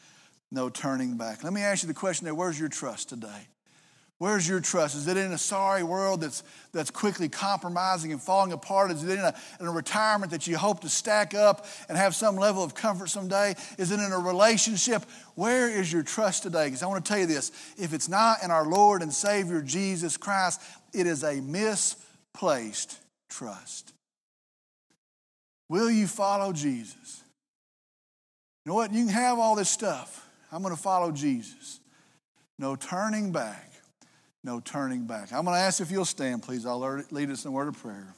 No 0.51 0.69
turning 0.69 1.17
back. 1.17 1.43
Let 1.43 1.55
me 1.55 1.63
ask 1.63 1.83
you 1.83 1.87
the 1.87 1.95
question 1.95 2.27
there 2.27 2.35
where's 2.35 2.61
your 2.61 2.69
trust 2.69 3.09
today? 3.09 3.49
Where's 4.19 4.49
your 4.49 4.61
trust? 4.61 4.95
Is 4.95 5.09
it 5.09 5.17
in 5.17 5.33
a 5.33 5.39
sorry 5.39 5.83
world 5.83 6.21
that's, 6.21 6.45
that's 6.73 6.91
quickly 6.91 7.29
compromising 7.29 8.13
and 8.13 8.23
falling 8.23 8.53
apart? 8.53 8.93
Is 8.93 9.03
it 9.03 9.11
in 9.11 9.19
a, 9.19 9.35
in 9.59 9.67
a 9.67 9.71
retirement 9.71 10.31
that 10.31 10.47
you 10.47 10.57
hope 10.57 10.81
to 10.81 10.89
stack 10.89 11.35
up 11.35 11.67
and 11.89 11.99
have 11.99 12.15
some 12.15 12.37
level 12.37 12.63
of 12.63 12.75
comfort 12.75 13.09
someday? 13.09 13.55
Is 13.77 13.91
it 13.91 13.99
in 13.99 14.13
a 14.13 14.19
relationship? 14.19 15.03
Where 15.35 15.69
is 15.69 15.93
your 15.93 16.05
trust 16.05 16.45
today? 16.45 16.67
Because 16.67 16.85
I 16.85 16.87
want 16.87 17.05
to 17.05 17.09
tell 17.09 17.19
you 17.19 17.27
this 17.27 17.51
if 17.77 17.93
it's 17.93 18.09
not 18.09 18.43
in 18.45 18.53
our 18.53 18.67
Lord 18.67 19.03
and 19.03 19.13
Savior 19.13 19.61
Jesus 19.61 20.17
Christ, 20.17 20.61
it 20.93 21.09
is 21.09 21.25
a 21.25 21.41
misplaced 21.41 22.99
trust. 23.29 23.93
Will 25.69 25.91
you 25.91 26.07
follow 26.07 26.53
Jesus? 26.53 27.23
You 28.65 28.71
know 28.71 28.77
what? 28.77 28.93
You 28.93 29.07
can 29.07 29.15
have 29.15 29.41
all 29.41 29.57
this 29.57 29.71
stuff. 29.71 30.29
I'm 30.53 30.63
going 30.63 30.75
to 30.75 30.81
follow 30.81 31.11
Jesus. 31.11 31.81
No 32.61 32.77
turning 32.77 33.33
back 33.33 33.74
no 34.45 34.61
turning 34.61 35.07
back. 35.07 35.33
I'm 35.33 35.45
going 35.45 35.57
to 35.57 35.61
ask 35.61 35.81
if 35.81 35.91
you'll 35.91 36.05
stand, 36.05 36.43
please. 36.43 36.67
I'll 36.67 37.03
lead 37.11 37.31
us 37.31 37.45
in 37.45 37.49
a 37.49 37.53
word 37.53 37.69
of 37.69 37.79
prayer. 37.79 38.15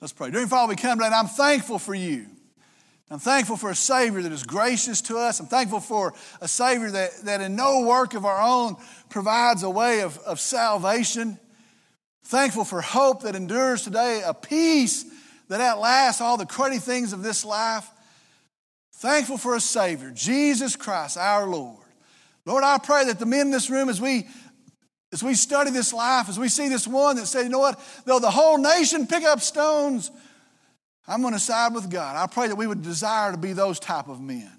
Let's 0.00 0.12
pray. 0.12 0.30
Dear 0.30 0.46
Father, 0.48 0.70
we 0.70 0.76
come 0.76 0.98
tonight. 0.98 1.16
I'm 1.16 1.28
thankful 1.28 1.78
for 1.78 1.94
you. 1.94 2.26
I'm 3.10 3.20
thankful 3.20 3.56
for 3.56 3.70
a 3.70 3.76
Savior 3.76 4.22
that 4.22 4.32
is 4.32 4.42
gracious 4.42 5.00
to 5.02 5.16
us. 5.16 5.38
I'm 5.38 5.46
thankful 5.46 5.80
for 5.80 6.14
a 6.40 6.48
Savior 6.48 6.90
that, 6.90 7.12
that 7.24 7.40
in 7.40 7.54
no 7.54 7.82
work 7.82 8.14
of 8.14 8.26
our 8.26 8.42
own 8.42 8.76
provides 9.08 9.62
a 9.62 9.70
way 9.70 10.00
of, 10.00 10.18
of 10.18 10.40
salvation. 10.40 11.38
Thankful 12.24 12.64
for 12.64 12.80
hope 12.80 13.22
that 13.22 13.36
endures 13.36 13.82
today, 13.82 14.22
a 14.26 14.34
peace 14.34 15.04
that 15.48 15.60
at 15.60 15.78
last 15.78 16.20
all 16.20 16.36
the 16.36 16.46
cruddy 16.46 16.80
things 16.80 17.12
of 17.12 17.22
this 17.22 17.44
life. 17.44 17.88
Thankful 18.94 19.38
for 19.38 19.56
a 19.56 19.60
Savior, 19.60 20.10
Jesus 20.14 20.76
Christ, 20.76 21.16
our 21.16 21.46
Lord. 21.46 21.84
Lord, 22.46 22.64
I 22.64 22.78
pray 22.78 23.06
that 23.06 23.18
the 23.18 23.26
men 23.26 23.46
in 23.46 23.50
this 23.50 23.70
room, 23.70 23.88
as 23.88 24.00
we 24.00 24.26
as 25.12 25.22
we 25.22 25.34
study 25.34 25.70
this 25.70 25.92
life, 25.92 26.28
as 26.28 26.40
we 26.40 26.48
see 26.48 26.68
this 26.68 26.88
one 26.88 27.14
that 27.16 27.26
said, 27.26 27.44
you 27.44 27.48
know 27.48 27.60
what, 27.60 27.80
though 28.04 28.18
the 28.18 28.32
whole 28.32 28.58
nation 28.58 29.06
pick 29.06 29.22
up 29.22 29.40
stones, 29.40 30.10
I'm 31.06 31.22
going 31.22 31.34
to 31.34 31.38
side 31.38 31.72
with 31.72 31.88
God. 31.88 32.16
I 32.16 32.26
pray 32.26 32.48
that 32.48 32.56
we 32.56 32.66
would 32.66 32.82
desire 32.82 33.30
to 33.30 33.38
be 33.38 33.52
those 33.52 33.78
type 33.78 34.08
of 34.08 34.20
men. 34.20 34.50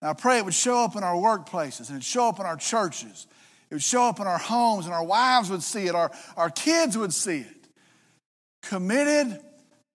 And 0.00 0.08
I 0.08 0.14
pray 0.14 0.38
it 0.38 0.46
would 0.46 0.54
show 0.54 0.82
up 0.82 0.96
in 0.96 1.04
our 1.04 1.14
workplaces 1.14 1.88
and 1.88 1.98
it'd 1.98 2.04
show 2.04 2.26
up 2.26 2.40
in 2.40 2.46
our 2.46 2.56
churches. 2.56 3.26
It 3.68 3.74
would 3.74 3.82
show 3.82 4.04
up 4.04 4.18
in 4.18 4.26
our 4.26 4.38
homes 4.38 4.86
and 4.86 4.94
our 4.94 5.04
wives 5.04 5.50
would 5.50 5.62
see 5.62 5.86
it, 5.86 5.94
our, 5.94 6.10
our 6.38 6.48
kids 6.48 6.96
would 6.96 7.12
see 7.12 7.40
it. 7.40 7.68
Committed 8.62 9.40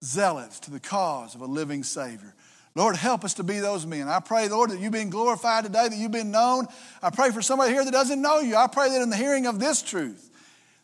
zealots 0.04 0.60
to 0.62 0.72
the 0.72 0.80
cause 0.80 1.36
of 1.36 1.42
a 1.42 1.46
living 1.46 1.84
Savior. 1.84 2.34
Lord, 2.76 2.96
help 2.96 3.26
us 3.26 3.34
to 3.36 3.44
be 3.44 3.60
those 3.60 3.88
men. 3.88 4.08
I 4.08 4.20
pray, 4.20 4.48
Lord, 4.50 4.70
that 4.70 4.80
you've 4.80 4.92
been 4.92 5.10
glorified 5.10 5.64
today, 5.64 5.88
that 5.90 5.98
you've 5.98 6.12
been 6.12 6.30
known. 6.30 6.68
I 7.02 7.10
pray 7.10 7.32
for 7.32 7.42
somebody 7.42 7.74
here 7.74 7.84
that 7.84 7.92
doesn't 7.92 8.22
know 8.22 8.40
you. 8.40 8.56
I 8.56 8.68
pray 8.68 8.90
that 8.90 9.02
in 9.02 9.10
the 9.10 9.16
hearing 9.16 9.48
of 9.48 9.60
this 9.60 9.82
truth, 9.82 10.30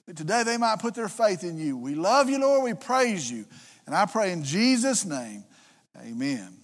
that 0.07 0.17
today 0.17 0.41
they 0.43 0.57
might 0.57 0.79
put 0.79 0.95
their 0.95 1.07
faith 1.07 1.43
in 1.43 1.59
you. 1.59 1.77
We 1.77 1.93
love 1.93 2.29
you, 2.29 2.39
Lord. 2.39 2.63
We 2.63 2.73
praise 2.73 3.29
you. 3.29 3.45
And 3.85 3.93
I 3.93 4.07
pray 4.07 4.31
in 4.31 4.43
Jesus' 4.43 5.05
name, 5.05 5.43
amen. 5.99 6.62